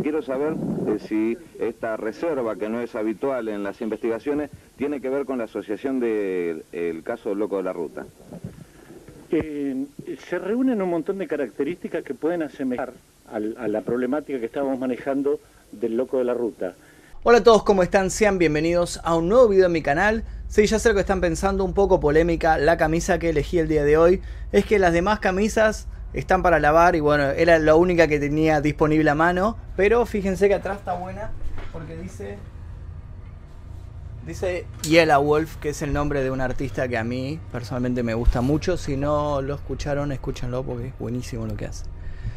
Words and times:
Quiero 0.00 0.22
saber 0.22 0.54
eh, 0.86 0.98
si 0.98 1.36
esta 1.58 1.98
reserva, 1.98 2.56
que 2.56 2.70
no 2.70 2.80
es 2.80 2.94
habitual 2.94 3.48
en 3.48 3.62
las 3.62 3.82
investigaciones, 3.82 4.48
tiene 4.78 4.98
que 4.98 5.10
ver 5.10 5.26
con 5.26 5.36
la 5.36 5.44
asociación 5.44 6.00
del 6.00 7.02
caso 7.04 7.34
Loco 7.34 7.58
de 7.58 7.64
la 7.64 7.74
Ruta. 7.74 8.06
Eh, 9.30 9.84
se 10.26 10.38
reúnen 10.38 10.80
un 10.80 10.88
montón 10.88 11.18
de 11.18 11.26
características 11.26 12.02
que 12.02 12.14
pueden 12.14 12.42
asemejar 12.42 12.94
a 13.26 13.68
la 13.68 13.82
problemática 13.82 14.40
que 14.40 14.46
estábamos 14.46 14.78
manejando 14.78 15.38
del 15.70 15.98
Loco 15.98 16.16
de 16.16 16.24
la 16.24 16.32
Ruta. 16.32 16.74
Hola 17.22 17.38
a 17.38 17.42
todos, 17.42 17.62
¿cómo 17.62 17.82
están? 17.82 18.10
Sean 18.10 18.38
bienvenidos 18.38 19.00
a 19.04 19.14
un 19.14 19.28
nuevo 19.28 19.48
video 19.48 19.66
en 19.66 19.72
mi 19.72 19.82
canal. 19.82 20.24
Sí, 20.48 20.64
ya 20.64 20.78
sé 20.78 20.88
lo 20.88 20.94
que 20.94 21.02
están 21.02 21.20
pensando, 21.20 21.62
un 21.62 21.74
poco 21.74 22.00
polémica 22.00 22.56
la 22.56 22.78
camisa 22.78 23.18
que 23.18 23.30
elegí 23.30 23.58
el 23.58 23.68
día 23.68 23.84
de 23.84 23.98
hoy. 23.98 24.22
Es 24.50 24.64
que 24.64 24.78
las 24.78 24.94
demás 24.94 25.20
camisas 25.20 25.88
están 26.14 26.42
para 26.42 26.58
lavar 26.58 26.96
y 26.96 27.00
bueno, 27.00 27.24
era 27.24 27.58
la 27.58 27.74
única 27.74 28.08
que 28.08 28.18
tenía 28.18 28.60
disponible 28.60 29.10
a 29.10 29.14
mano. 29.14 29.56
Pero 29.76 30.06
fíjense 30.06 30.48
que 30.48 30.54
atrás 30.54 30.78
está 30.78 30.94
buena 30.94 31.32
porque 31.72 31.96
dice... 31.96 32.38
Dice 34.26 34.64
Yellow 34.82 35.22
Wolf, 35.22 35.56
que 35.56 35.68
es 35.68 35.82
el 35.82 35.92
nombre 35.92 36.22
de 36.22 36.30
un 36.30 36.40
artista 36.40 36.88
que 36.88 36.96
a 36.96 37.04
mí 37.04 37.38
personalmente 37.52 38.02
me 38.02 38.14
gusta 38.14 38.40
mucho. 38.40 38.78
Si 38.78 38.96
no 38.96 39.42
lo 39.42 39.54
escucharon, 39.56 40.12
escúchenlo 40.12 40.62
porque 40.62 40.88
es 40.88 40.98
buenísimo 40.98 41.46
lo 41.46 41.54
que 41.56 41.66
hace. 41.66 41.84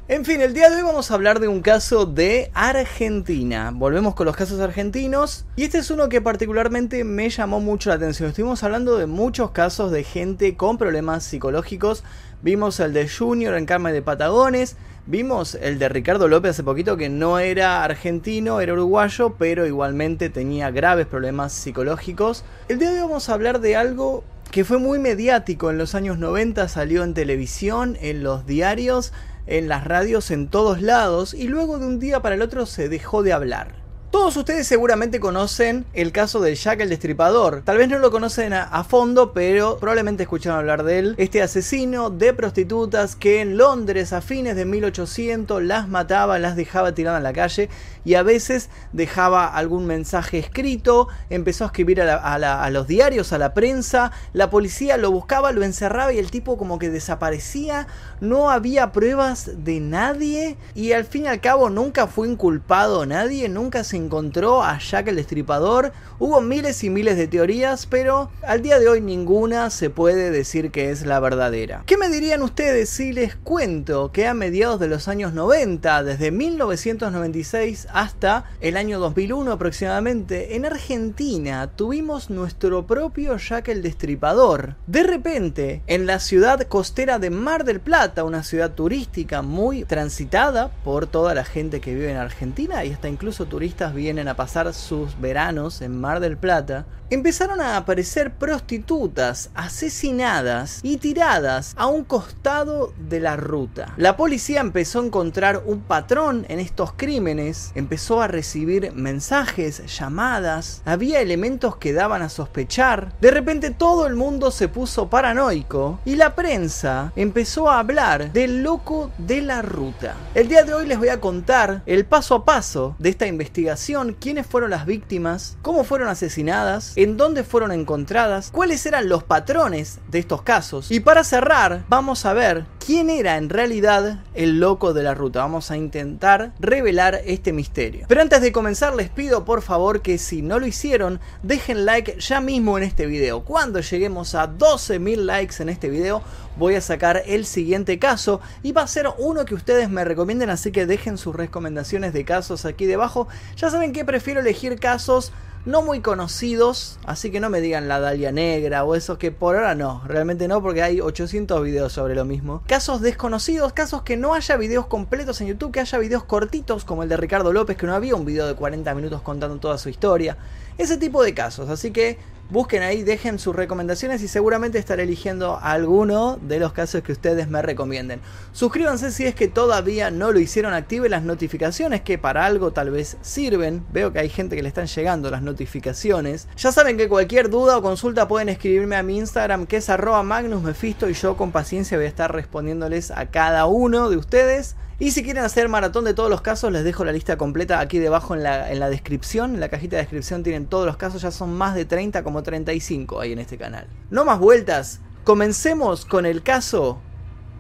En 0.10 0.24
fin, 0.24 0.40
el 0.40 0.54
día 0.54 0.70
de 0.70 0.78
hoy 0.78 0.84
vamos 0.84 1.12
a 1.12 1.16
hablar 1.16 1.42
de 1.42 1.50
un 1.50 1.62
caso 1.62 2.06
de 2.06 2.50
Argentina. 2.54 3.72
Volvemos 3.76 4.16
con 4.16 4.26
los 4.26 4.38
casos 4.38 4.62
argentinos. 4.62 5.46
Y 5.58 5.66
este 5.66 5.80
es 5.80 5.92
uno 5.92 6.08
que 6.08 6.22
particularmente 6.22 7.04
me 7.04 7.30
llamó 7.30 7.60
mucho 7.60 7.90
la 7.90 7.96
atención. 7.96 8.30
Estuvimos 8.30 8.64
hablando 8.64 8.98
de 8.98 9.06
muchos 9.06 9.52
casos 9.52 9.92
de 9.92 10.06
gente 10.06 10.56
con 10.56 10.78
problemas 10.78 11.26
psicológicos 11.26 12.06
Vimos 12.44 12.80
el 12.80 12.94
de 12.94 13.10
Junior 13.10 13.56
en 13.56 13.66
Carmen 13.66 13.94
de 13.94 14.04
Patagones. 14.04 14.76
Vimos 15.08 15.56
el 15.56 15.80
de 15.80 15.90
Ricardo 15.90 16.28
López 16.28 16.52
hace 16.52 16.64
poquito 16.64 16.96
que 16.96 17.10
no 17.10 17.40
era 17.40 17.84
argentino, 17.84 18.62
era 18.62 18.74
uruguayo, 18.74 19.36
pero 19.40 19.66
igualmente 19.66 20.30
tenía 20.30 20.70
graves 20.70 21.08
problemas 21.08 21.52
psicológicos. 21.52 22.46
El 22.70 22.78
día 22.78 22.92
de 22.92 23.02
hoy 23.02 23.08
vamos 23.08 23.30
a 23.30 23.34
hablar 23.34 23.60
de 23.60 23.76
algo 23.76 24.24
que 24.52 24.64
fue 24.64 24.78
muy 24.78 25.00
mediático 25.00 25.72
en 25.72 25.80
los 25.80 25.96
años 25.96 26.20
90, 26.20 26.68
salió 26.68 27.04
en 27.04 27.16
televisión, 27.16 27.98
en 28.02 28.22
los 28.22 28.46
diarios, 28.46 29.14
en 29.48 29.68
las 29.68 29.84
radios, 29.86 30.30
en 30.32 30.48
todos 30.48 30.82
lados, 30.82 31.34
y 31.34 31.48
luego 31.48 31.80
de 31.80 31.88
un 31.88 32.00
día 32.00 32.22
para 32.22 32.36
el 32.36 32.42
otro 32.42 32.66
se 32.66 32.90
dejó 32.90 33.24
de 33.24 33.34
hablar. 33.34 33.87
Todos 34.10 34.38
ustedes 34.38 34.66
seguramente 34.66 35.20
conocen 35.20 35.86
el 35.94 36.14
caso 36.14 36.40
de 36.40 36.56
Jack 36.56 36.80
el 36.80 36.88
Destripador. 36.90 37.62
Tal 37.66 37.78
vez 37.78 37.90
no 37.90 38.00
lo 38.00 38.10
conocen 38.10 38.54
a, 38.54 38.84
fondo, 38.86 39.34
pero 39.34 39.80
probablemente 39.80 40.24
escucharon 40.24 40.60
hablar 40.60 40.84
de 40.84 41.00
él. 41.00 41.16
Este 41.18 41.42
asesino 41.42 42.10
de 42.10 42.34
prostitutas 42.34 43.18
que 43.18 43.42
en 43.42 43.58
Londres 43.58 44.14
a 44.14 44.22
fines 44.22 44.56
de 44.56 44.64
1800 44.64 45.62
las 45.62 45.90
mataba, 45.90 46.40
las 46.40 46.56
dejaba 46.56 46.94
tiradas 46.94 47.18
en 47.18 47.24
la 47.24 47.34
calle 47.34 47.70
y 48.06 48.14
a 48.14 48.24
veces 48.24 48.70
dejaba 48.94 49.46
algún 49.46 49.86
mensaje 49.86 50.40
escrito, 50.40 51.10
empezó 51.30 51.66
a 51.66 51.68
escribir 51.68 52.02
a, 52.02 52.16
a 52.16 52.70
los 52.70 52.88
diarios, 52.88 53.34
a 53.34 53.38
la 53.38 53.54
prensa, 53.54 54.14
la 54.32 54.50
policía 54.50 54.96
lo 54.96 55.12
buscaba, 55.12 55.52
lo 55.52 55.64
encerraba 55.64 56.14
y 56.14 56.20
el 56.20 56.32
tipo 56.32 56.58
como 56.58 56.80
que 56.80 56.90
desaparecía, 56.90 57.88
no 58.22 58.50
había 58.50 58.94
pruebas 58.94 59.52
de 59.66 59.82
nadie 59.82 60.56
y 60.76 60.94
al 60.94 61.04
fin 61.04 61.26
y 61.26 61.28
al 61.28 61.42
cabo 61.42 61.70
nunca 61.70 62.08
fue 62.08 62.30
inculpado 62.30 63.06
nadie, 63.06 63.50
nunca 63.50 63.84
se 63.84 63.97
encontró 63.98 64.64
a 64.64 64.80
Jack 64.80 65.10
el 65.10 65.18
Destripador. 65.18 65.92
Hubo 66.20 66.40
miles 66.42 66.84
y 66.84 66.90
miles 66.90 67.18
de 67.18 67.28
teorías, 67.28 67.86
pero 67.86 68.32
al 68.42 68.62
día 68.62 68.80
de 68.80 68.88
hoy 68.88 69.02
ninguna 69.02 69.70
se 69.70 69.90
puede 69.90 70.32
decir 70.32 70.72
que 70.72 70.90
es 70.90 71.06
la 71.06 71.20
verdadera. 71.20 71.84
¿Qué 71.86 71.98
me 71.98 72.10
dirían 72.10 72.42
ustedes 72.42 72.90
si 72.90 73.12
les 73.12 73.36
cuento 73.36 74.12
que 74.12 74.28
a 74.28 74.34
mediados 74.34 74.80
de 74.80 74.88
los 74.88 75.08
años 75.08 75.34
90, 75.34 76.04
desde 76.04 76.32
1996 76.32 77.88
hasta 77.92 78.46
el 78.62 78.78
año 78.78 79.00
2001 79.00 79.52
aproximadamente, 79.52 80.56
en 80.56 80.66
Argentina 80.66 81.72
tuvimos 81.76 82.30
nuestro 82.30 82.88
propio 82.88 83.38
Jack 83.38 83.68
el 83.68 83.82
Destripador? 83.82 84.76
De 84.88 85.04
repente, 85.04 85.82
en 85.88 86.06
la 86.06 86.20
ciudad 86.20 86.62
costera 86.62 87.20
de 87.20 87.30
Mar 87.30 87.64
del 87.64 87.80
Plata, 87.80 88.24
una 88.24 88.44
ciudad 88.44 88.72
turística 88.72 89.42
muy 89.42 89.84
transitada 89.84 90.72
por 90.84 91.08
toda 91.08 91.34
la 91.34 91.44
gente 91.44 91.82
que 91.82 91.94
vive 91.94 92.12
en 92.12 92.18
Argentina 92.18 92.86
y 92.86 92.92
hasta 92.92 93.10
incluso 93.10 93.46
turistas 93.46 93.87
vienen 93.94 94.28
a 94.28 94.36
pasar 94.36 94.74
sus 94.74 95.20
veranos 95.20 95.82
en 95.82 96.00
Mar 96.00 96.20
del 96.20 96.38
Plata, 96.38 96.86
empezaron 97.10 97.62
a 97.62 97.78
aparecer 97.78 98.34
prostitutas 98.34 99.50
asesinadas 99.56 100.82
y 100.84 100.98
tiradas 100.98 101.74
a 101.78 101.88
un 101.88 102.04
costado 102.04 102.94
de 102.98 103.22
la 103.22 103.38
ruta. 103.38 103.94
La 103.98 104.18
policía 104.18 104.60
empezó 104.60 105.00
a 105.00 105.06
encontrar 105.06 105.64
un 105.66 105.80
patrón 105.80 106.46
en 106.50 106.60
estos 106.60 106.92
crímenes, 106.94 107.72
empezó 107.76 108.22
a 108.22 108.28
recibir 108.28 108.92
mensajes, 108.94 109.84
llamadas, 109.98 110.82
había 110.86 111.22
elementos 111.22 111.78
que 111.78 111.94
daban 111.94 112.22
a 112.22 112.30
sospechar. 112.30 113.14
De 113.22 113.32
repente 113.32 113.72
todo 113.72 114.06
el 114.06 114.16
mundo 114.16 114.52
se 114.52 114.68
puso 114.68 115.10
paranoico 115.10 116.00
y 116.04 116.16
la 116.16 116.36
prensa 116.36 117.14
empezó 117.16 117.70
a 117.70 117.80
hablar 117.80 118.34
del 118.34 118.64
loco 118.64 119.12
de 119.18 119.42
la 119.42 119.62
ruta. 119.62 120.16
El 120.36 120.50
día 120.50 120.64
de 120.64 120.74
hoy 120.74 120.86
les 120.88 120.98
voy 120.98 121.10
a 121.10 121.22
contar 121.22 121.84
el 121.86 122.06
paso 122.06 122.36
a 122.36 122.46
paso 122.46 122.96
de 123.00 123.10
esta 123.10 123.28
investigación, 123.28 123.77
quiénes 124.20 124.46
fueron 124.48 124.72
las 124.72 124.86
víctimas, 124.86 125.58
cómo 125.62 125.84
fueron 125.84 126.10
asesinadas, 126.10 126.94
en 126.96 127.18
dónde 127.18 127.44
fueron 127.44 127.72
encontradas, 127.72 128.50
cuáles 128.52 128.86
eran 128.86 129.08
los 129.08 129.24
patrones 129.24 130.00
de 130.10 130.20
estos 130.20 130.42
casos. 130.42 130.92
Y 130.92 131.00
para 131.00 131.24
cerrar, 131.24 131.84
vamos 131.90 132.26
a 132.26 132.34
ver 132.34 132.66
quién 132.88 133.10
era 133.10 133.36
en 133.36 133.50
realidad 133.50 134.20
el 134.34 134.62
loco 134.62 134.94
de 134.94 135.04
la 135.04 135.14
ruta. 135.14 135.42
Vamos 135.42 135.72
a 135.72 135.76
intentar 135.76 136.54
revelar 136.58 137.20
este 137.26 137.52
misterio. 137.52 138.06
Pero 138.08 138.22
antes 138.22 138.40
de 138.40 138.54
comenzar 138.54 138.96
les 138.96 139.10
pido 139.10 139.44
por 139.44 139.62
favor 139.62 140.02
que 140.02 140.18
si 140.18 140.42
no 140.42 140.58
lo 140.58 140.68
hicieron, 140.68 141.20
dejen 141.44 141.86
like 141.86 142.18
ya 142.18 142.40
mismo 142.40 142.78
en 142.78 142.86
este 142.86 143.06
video. 143.06 143.44
Cuando 143.44 143.82
lleguemos 143.82 144.36
a 144.36 144.50
12.000 144.50 145.18
likes 145.18 145.62
en 145.62 145.68
este 145.68 145.90
video, 145.90 146.22
voy 146.56 146.76
a 146.76 146.82
sacar 146.82 147.24
el 147.26 147.46
siguiente 147.46 148.00
caso 148.00 148.40
y 148.64 148.72
va 148.72 148.84
a 148.84 148.88
ser 148.88 149.08
uno 149.18 149.44
que 149.44 149.56
ustedes 149.56 149.90
me 149.90 150.06
recomienden, 150.06 150.50
así 150.50 150.72
que 150.72 150.86
dejen 150.86 151.18
sus 151.18 151.36
recomendaciones 151.36 152.14
de 152.14 152.24
casos 152.24 152.64
aquí 152.64 152.86
debajo. 152.86 153.28
Ya 153.58 153.70
saben 153.70 153.92
que 153.92 154.06
prefiero 154.06 154.40
elegir 154.40 154.80
casos 154.80 155.34
no 155.66 155.82
muy 155.82 156.02
conocidos, 156.02 157.00
así 157.06 157.32
que 157.32 157.40
no 157.40 157.50
me 157.50 157.62
digan 157.62 157.88
la 157.88 158.00
Dalia 158.00 158.32
Negra 158.32 158.84
o 158.84 158.96
esos 158.96 159.18
que 159.18 159.32
por 159.32 159.56
ahora 159.56 159.76
no, 159.76 160.02
realmente 160.06 160.48
no, 160.48 160.62
porque 160.62 160.82
hay 160.82 161.02
800 161.02 161.62
videos 161.64 161.94
sobre 161.94 162.16
lo 162.16 162.26
mismo. 162.26 162.64
Casos 162.68 163.02
desconocidos, 163.02 163.74
casos 163.74 164.04
que 164.04 164.18
no 164.18 164.34
haya 164.34 164.56
videos 164.58 164.88
completos 164.88 165.42
en 165.42 165.48
YouTube, 165.48 165.72
que 165.72 165.80
haya 165.80 165.98
videos 165.98 166.24
cortitos 166.24 166.86
como 166.86 167.04
el 167.04 167.10
de 167.10 167.18
Ricardo 167.18 167.52
López, 167.52 167.78
que 167.78 167.86
no 167.86 167.94
había 167.94 168.16
un 168.16 168.26
video 168.26 168.48
de 168.48 168.56
40 168.56 168.94
minutos 168.96 169.22
contando 169.22 169.58
toda 169.58 169.78
su 169.78 169.90
historia. 169.90 170.38
Ese 170.78 170.98
tipo 170.98 171.24
de 171.24 171.34
casos, 171.34 171.70
así 171.70 171.92
que 171.92 172.18
Busquen 172.50 172.82
ahí, 172.82 173.04
dejen 173.04 173.40
sus 173.40 173.54
recomendaciones 173.54 174.24
y 174.24 174.30
seguramente 174.30 174.80
estaré 174.80 175.04
eligiendo 175.04 175.60
alguno 175.62 176.40
de 176.42 176.60
los 176.60 176.72
casos 176.72 177.02
que 177.02 177.12
ustedes 177.12 177.50
me 177.50 177.62
recomienden. 177.62 178.22
Suscríbanse 178.54 179.12
si 179.12 179.26
es 179.26 179.36
que 179.36 179.50
todavía 179.50 180.12
no 180.12 180.32
lo 180.32 180.40
hicieron, 180.40 180.74
activen 180.74 181.12
las 181.12 181.24
notificaciones 181.24 182.02
que 182.02 182.18
para 182.18 182.46
algo 182.46 182.72
tal 182.72 182.90
vez 182.90 183.18
sirven. 183.22 183.86
Veo 183.92 184.14
que 184.14 184.20
hay 184.20 184.30
gente 184.30 184.56
que 184.56 184.62
le 184.62 184.70
están 184.70 184.88
llegando 184.88 185.30
las 185.30 185.42
notificaciones. 185.42 186.48
Ya 186.56 186.72
saben 186.72 186.96
que 186.96 187.10
cualquier 187.10 187.50
duda 187.50 187.78
o 187.78 187.82
consulta 187.82 188.30
pueden 188.30 188.48
escribirme 188.48 188.96
a 188.96 189.04
mi 189.04 189.18
Instagram 189.18 189.66
que 189.66 189.78
es 189.78 189.90
arroba 189.90 190.24
magnusmefisto 190.24 191.10
y 191.10 191.14
yo 191.14 191.36
con 191.36 191.52
paciencia 191.52 191.98
voy 191.98 192.06
a 192.06 192.10
estar 192.10 192.34
respondiéndoles 192.34 193.12
a 193.12 193.26
cada 193.26 193.66
uno 193.66 194.10
de 194.10 194.16
ustedes. 194.16 194.78
Y 195.00 195.12
si 195.12 195.22
quieren 195.22 195.44
hacer 195.44 195.70
maratón 195.70 196.06
de 196.06 196.16
todos 196.16 196.30
los 196.30 196.42
casos, 196.42 196.72
les 196.72 196.84
dejo 196.84 197.06
la 197.06 197.12
lista 197.12 197.38
completa 197.38 197.80
aquí 197.80 198.00
debajo 198.00 198.34
en 198.34 198.42
la, 198.42 198.72
en 198.72 198.80
la 198.80 198.90
descripción. 198.90 199.54
En 199.54 199.60
la 199.60 199.70
cajita 199.70 199.96
de 199.96 200.02
descripción 200.02 200.42
tienen 200.42 200.66
todos 200.66 200.88
los 200.88 200.98
casos, 200.98 201.22
ya 201.22 201.30
son 201.30 201.54
más 201.54 201.76
de 201.76 201.86
30, 201.86 202.24
como 202.24 202.42
35 202.42 203.20
ahí 203.20 203.32
en 203.32 203.38
este 203.38 203.60
canal. 203.60 203.88
No 204.10 204.26
más 204.26 204.40
vueltas, 204.40 205.00
comencemos 205.24 206.04
con 206.04 206.26
el 206.26 206.42
caso 206.42 207.00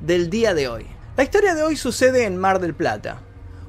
del 0.02 0.31
día 0.31 0.56
de 0.56 0.68
hoy. 0.68 0.88
La 1.16 1.24
historia 1.24 1.53
de 1.53 1.62
hoy 1.62 1.75
sucede 1.75 2.25
en 2.25 2.38
Mar 2.38 2.59
del 2.59 2.74
Plata, 2.74 3.22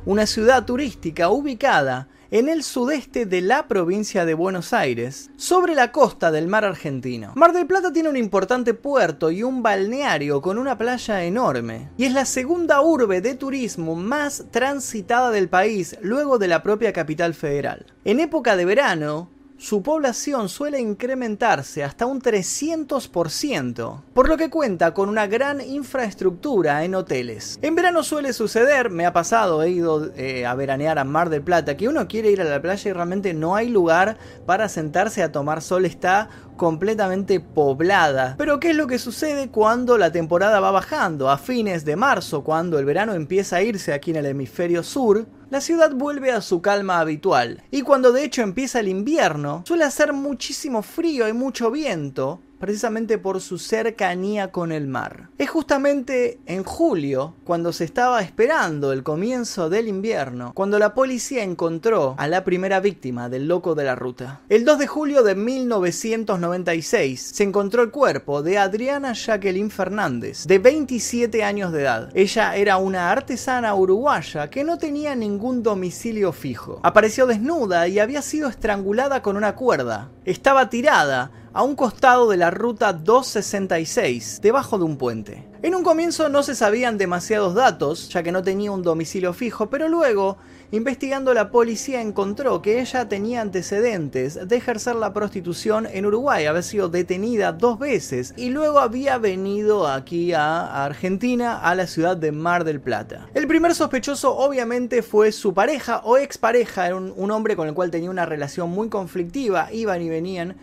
una 0.06 0.24
ciudad 0.24 0.64
turística 0.64 1.28
ubicada 1.28 2.08
en 2.30 2.48
el 2.48 2.62
sudeste 2.62 3.24
de 3.24 3.40
la 3.40 3.68
provincia 3.68 4.24
de 4.24 4.34
Buenos 4.34 4.72
Aires, 4.72 5.30
sobre 5.36 5.74
la 5.74 5.92
costa 5.92 6.30
del 6.30 6.46
mar 6.46 6.64
argentino. 6.64 7.32
Mar 7.36 7.52
del 7.52 7.66
Plata 7.66 7.92
tiene 7.92 8.10
un 8.10 8.16
importante 8.16 8.74
puerto 8.74 9.30
y 9.30 9.42
un 9.42 9.62
balneario 9.62 10.42
con 10.42 10.58
una 10.58 10.76
playa 10.76 11.24
enorme, 11.24 11.88
y 11.96 12.04
es 12.04 12.12
la 12.12 12.26
segunda 12.26 12.82
urbe 12.82 13.20
de 13.20 13.34
turismo 13.34 13.94
más 13.94 14.44
transitada 14.50 15.30
del 15.30 15.48
país 15.48 15.96
luego 16.02 16.38
de 16.38 16.48
la 16.48 16.62
propia 16.62 16.92
capital 16.92 17.34
federal. 17.34 17.86
En 18.04 18.20
época 18.20 18.56
de 18.56 18.64
verano, 18.64 19.30
su 19.58 19.82
población 19.82 20.48
suele 20.48 20.80
incrementarse 20.80 21.82
hasta 21.82 22.06
un 22.06 22.22
300%, 22.22 24.02
por 24.14 24.28
lo 24.28 24.36
que 24.36 24.50
cuenta 24.50 24.94
con 24.94 25.08
una 25.08 25.26
gran 25.26 25.60
infraestructura 25.60 26.84
en 26.84 26.94
hoteles. 26.94 27.58
En 27.60 27.74
verano 27.74 28.04
suele 28.04 28.32
suceder, 28.32 28.88
me 28.88 29.04
ha 29.04 29.12
pasado, 29.12 29.62
he 29.64 29.70
ido 29.70 30.12
eh, 30.14 30.46
a 30.46 30.54
veranear 30.54 31.00
a 31.00 31.04
Mar 31.04 31.28
del 31.28 31.42
Plata, 31.42 31.76
que 31.76 31.88
uno 31.88 32.06
quiere 32.06 32.30
ir 32.30 32.40
a 32.40 32.44
la 32.44 32.62
playa 32.62 32.88
y 32.88 32.92
realmente 32.92 33.34
no 33.34 33.56
hay 33.56 33.68
lugar 33.68 34.16
para 34.46 34.68
sentarse 34.68 35.24
a 35.24 35.32
tomar 35.32 35.60
sol, 35.60 35.84
está 35.84 36.28
completamente 36.58 37.40
poblada. 37.40 38.34
Pero 38.36 38.60
¿qué 38.60 38.70
es 38.70 38.76
lo 38.76 38.86
que 38.86 38.98
sucede 38.98 39.48
cuando 39.48 39.96
la 39.96 40.12
temporada 40.12 40.60
va 40.60 40.70
bajando? 40.70 41.30
A 41.30 41.38
fines 41.38 41.86
de 41.86 41.96
marzo, 41.96 42.44
cuando 42.44 42.78
el 42.78 42.84
verano 42.84 43.14
empieza 43.14 43.56
a 43.56 43.62
irse 43.62 43.94
aquí 43.94 44.10
en 44.10 44.16
el 44.16 44.26
hemisferio 44.26 44.82
sur, 44.82 45.26
la 45.48 45.62
ciudad 45.62 45.92
vuelve 45.94 46.30
a 46.30 46.42
su 46.42 46.60
calma 46.60 47.00
habitual. 47.00 47.62
Y 47.70 47.80
cuando 47.80 48.12
de 48.12 48.24
hecho 48.24 48.42
empieza 48.42 48.80
el 48.80 48.88
invierno, 48.88 49.62
suele 49.66 49.84
hacer 49.84 50.12
muchísimo 50.12 50.82
frío 50.82 51.26
y 51.26 51.32
mucho 51.32 51.70
viento, 51.70 52.42
precisamente 52.58 53.18
por 53.18 53.40
su 53.40 53.58
cercanía 53.58 54.50
con 54.50 54.72
el 54.72 54.86
mar. 54.86 55.28
Es 55.38 55.50
justamente 55.50 56.40
en 56.46 56.64
julio, 56.64 57.34
cuando 57.44 57.72
se 57.72 57.84
estaba 57.84 58.20
esperando 58.20 58.92
el 58.92 59.02
comienzo 59.02 59.70
del 59.70 59.88
invierno, 59.88 60.52
cuando 60.54 60.78
la 60.78 60.94
policía 60.94 61.42
encontró 61.42 62.14
a 62.18 62.28
la 62.28 62.44
primera 62.44 62.80
víctima 62.80 63.28
del 63.28 63.48
loco 63.48 63.74
de 63.74 63.84
la 63.84 63.94
ruta. 63.94 64.40
El 64.48 64.64
2 64.64 64.78
de 64.78 64.86
julio 64.86 65.22
de 65.22 65.34
1996 65.34 67.20
se 67.34 67.44
encontró 67.44 67.82
el 67.82 67.90
cuerpo 67.90 68.42
de 68.42 68.58
Adriana 68.58 69.12
Jacqueline 69.12 69.70
Fernández, 69.70 70.46
de 70.46 70.58
27 70.58 71.44
años 71.44 71.72
de 71.72 71.82
edad. 71.82 72.10
Ella 72.14 72.56
era 72.56 72.76
una 72.76 73.10
artesana 73.10 73.74
uruguaya 73.74 74.50
que 74.50 74.64
no 74.64 74.78
tenía 74.78 75.14
ningún 75.14 75.62
domicilio 75.62 76.32
fijo. 76.32 76.80
Apareció 76.82 77.26
desnuda 77.26 77.88
y 77.88 77.98
había 77.98 78.22
sido 78.22 78.48
estrangulada 78.48 79.22
con 79.22 79.36
una 79.36 79.54
cuerda. 79.54 80.10
Estaba 80.24 80.70
tirada 80.70 81.30
a 81.58 81.64
un 81.64 81.74
costado 81.74 82.28
de 82.28 82.36
la 82.36 82.52
ruta 82.52 82.92
266, 82.92 84.38
debajo 84.40 84.78
de 84.78 84.84
un 84.84 84.96
puente. 84.96 85.44
En 85.60 85.74
un 85.74 85.82
comienzo 85.82 86.28
no 86.28 86.44
se 86.44 86.54
sabían 86.54 86.98
demasiados 86.98 87.56
datos, 87.56 88.08
ya 88.10 88.22
que 88.22 88.30
no 88.30 88.44
tenía 88.44 88.70
un 88.70 88.84
domicilio 88.84 89.32
fijo, 89.32 89.68
pero 89.68 89.88
luego, 89.88 90.36
investigando 90.70 91.34
la 91.34 91.50
policía 91.50 92.00
encontró 92.00 92.62
que 92.62 92.80
ella 92.80 93.08
tenía 93.08 93.40
antecedentes 93.40 94.46
de 94.46 94.56
ejercer 94.56 94.94
la 94.94 95.12
prostitución 95.12 95.88
en 95.92 96.06
Uruguay, 96.06 96.46
había 96.46 96.62
sido 96.62 96.88
detenida 96.90 97.50
dos 97.50 97.80
veces 97.80 98.34
y 98.36 98.50
luego 98.50 98.78
había 98.78 99.18
venido 99.18 99.88
aquí 99.88 100.34
a 100.34 100.84
Argentina, 100.84 101.58
a 101.58 101.74
la 101.74 101.88
ciudad 101.88 102.16
de 102.16 102.30
Mar 102.30 102.62
del 102.62 102.80
Plata. 102.80 103.26
El 103.34 103.48
primer 103.48 103.74
sospechoso 103.74 104.36
obviamente 104.36 105.02
fue 105.02 105.32
su 105.32 105.52
pareja 105.54 106.02
o 106.04 106.18
expareja, 106.18 106.86
era 106.86 106.94
un, 106.94 107.12
un 107.16 107.32
hombre 107.32 107.56
con 107.56 107.66
el 107.66 107.74
cual 107.74 107.90
tenía 107.90 108.10
una 108.10 108.26
relación 108.26 108.70
muy 108.70 108.88
conflictiva, 108.88 109.72
iban 109.72 110.00
y 110.02 110.08
venían 110.08 110.54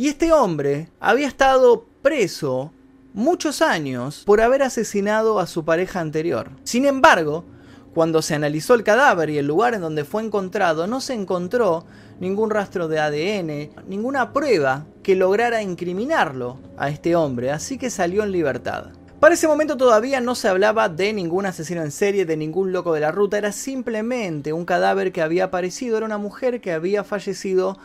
y 0.00 0.08
este 0.08 0.32
hombre 0.32 0.88
había 0.98 1.28
estado 1.28 1.84
preso 2.00 2.72
muchos 3.12 3.60
años 3.60 4.22
por 4.24 4.40
haber 4.40 4.62
asesinado 4.62 5.38
a 5.38 5.46
su 5.46 5.66
pareja 5.66 6.00
anterior. 6.00 6.52
Sin 6.64 6.86
embargo, 6.86 7.44
cuando 7.92 8.22
se 8.22 8.34
analizó 8.34 8.72
el 8.72 8.82
cadáver 8.82 9.28
y 9.28 9.36
el 9.36 9.46
lugar 9.46 9.74
en 9.74 9.82
donde 9.82 10.06
fue 10.06 10.22
encontrado, 10.22 10.86
no 10.86 11.02
se 11.02 11.12
encontró 11.12 11.84
ningún 12.18 12.48
rastro 12.48 12.88
de 12.88 12.98
ADN, 12.98 13.88
ninguna 13.90 14.32
prueba 14.32 14.86
que 15.02 15.16
lograra 15.16 15.60
incriminarlo 15.60 16.56
a 16.78 16.88
este 16.88 17.14
hombre, 17.14 17.50
así 17.50 17.76
que 17.76 17.90
salió 17.90 18.22
en 18.22 18.32
libertad. 18.32 18.86
Para 19.20 19.34
ese 19.34 19.48
momento 19.48 19.76
todavía 19.76 20.22
no 20.22 20.34
se 20.34 20.48
hablaba 20.48 20.88
de 20.88 21.12
ningún 21.12 21.44
asesino 21.44 21.82
en 21.82 21.90
serie, 21.90 22.24
de 22.24 22.38
ningún 22.38 22.72
loco 22.72 22.94
de 22.94 23.00
la 23.00 23.12
ruta, 23.12 23.36
era 23.36 23.52
simplemente 23.52 24.54
un 24.54 24.64
cadáver 24.64 25.12
que 25.12 25.20
había 25.20 25.44
aparecido, 25.44 25.98
era 25.98 26.06
una 26.06 26.16
mujer 26.16 26.62
que 26.62 26.72
había 26.72 27.04
fallecido 27.04 27.76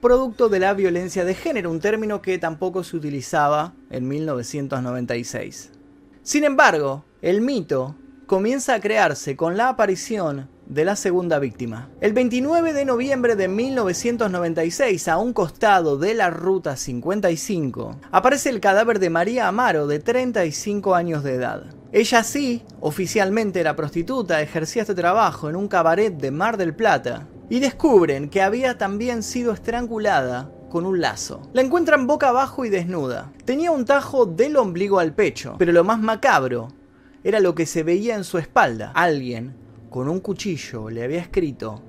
producto 0.00 0.48
de 0.48 0.58
la 0.60 0.72
violencia 0.74 1.24
de 1.24 1.34
género, 1.34 1.70
un 1.70 1.80
término 1.80 2.22
que 2.22 2.38
tampoco 2.38 2.82
se 2.84 2.96
utilizaba 2.96 3.74
en 3.90 4.08
1996. 4.08 5.72
Sin 6.22 6.44
embargo, 6.44 7.04
el 7.22 7.40
mito 7.42 7.96
comienza 8.26 8.74
a 8.74 8.80
crearse 8.80 9.36
con 9.36 9.56
la 9.56 9.68
aparición 9.68 10.48
de 10.66 10.84
la 10.84 10.94
segunda 10.94 11.38
víctima. 11.40 11.90
El 12.00 12.12
29 12.12 12.72
de 12.72 12.84
noviembre 12.84 13.34
de 13.34 13.48
1996, 13.48 15.08
a 15.08 15.18
un 15.18 15.32
costado 15.32 15.98
de 15.98 16.14
la 16.14 16.30
Ruta 16.30 16.76
55, 16.76 17.96
aparece 18.12 18.48
el 18.50 18.60
cadáver 18.60 19.00
de 19.00 19.10
María 19.10 19.48
Amaro, 19.48 19.88
de 19.88 19.98
35 19.98 20.94
años 20.94 21.24
de 21.24 21.34
edad. 21.34 21.64
Ella 21.92 22.22
sí, 22.22 22.62
oficialmente 22.78 23.58
era 23.58 23.74
prostituta, 23.74 24.40
ejercía 24.40 24.82
este 24.82 24.94
trabajo 24.94 25.50
en 25.50 25.56
un 25.56 25.66
cabaret 25.66 26.16
de 26.16 26.30
Mar 26.30 26.56
del 26.56 26.72
Plata, 26.72 27.26
y 27.50 27.58
descubren 27.58 28.30
que 28.30 28.40
había 28.40 28.78
también 28.78 29.22
sido 29.22 29.52
estrangulada 29.52 30.50
con 30.70 30.86
un 30.86 31.00
lazo. 31.00 31.42
La 31.52 31.60
encuentran 31.60 32.06
boca 32.06 32.28
abajo 32.28 32.64
y 32.64 32.70
desnuda. 32.70 33.32
Tenía 33.44 33.72
un 33.72 33.84
tajo 33.84 34.24
del 34.24 34.56
ombligo 34.56 35.00
al 35.00 35.12
pecho, 35.12 35.56
pero 35.58 35.72
lo 35.72 35.84
más 35.84 36.00
macabro 36.00 36.68
era 37.24 37.40
lo 37.40 37.54
que 37.54 37.66
se 37.66 37.82
veía 37.82 38.14
en 38.14 38.24
su 38.24 38.38
espalda. 38.38 38.92
Alguien 38.94 39.54
con 39.90 40.08
un 40.08 40.20
cuchillo 40.20 40.88
le 40.88 41.02
había 41.02 41.20
escrito 41.20 41.82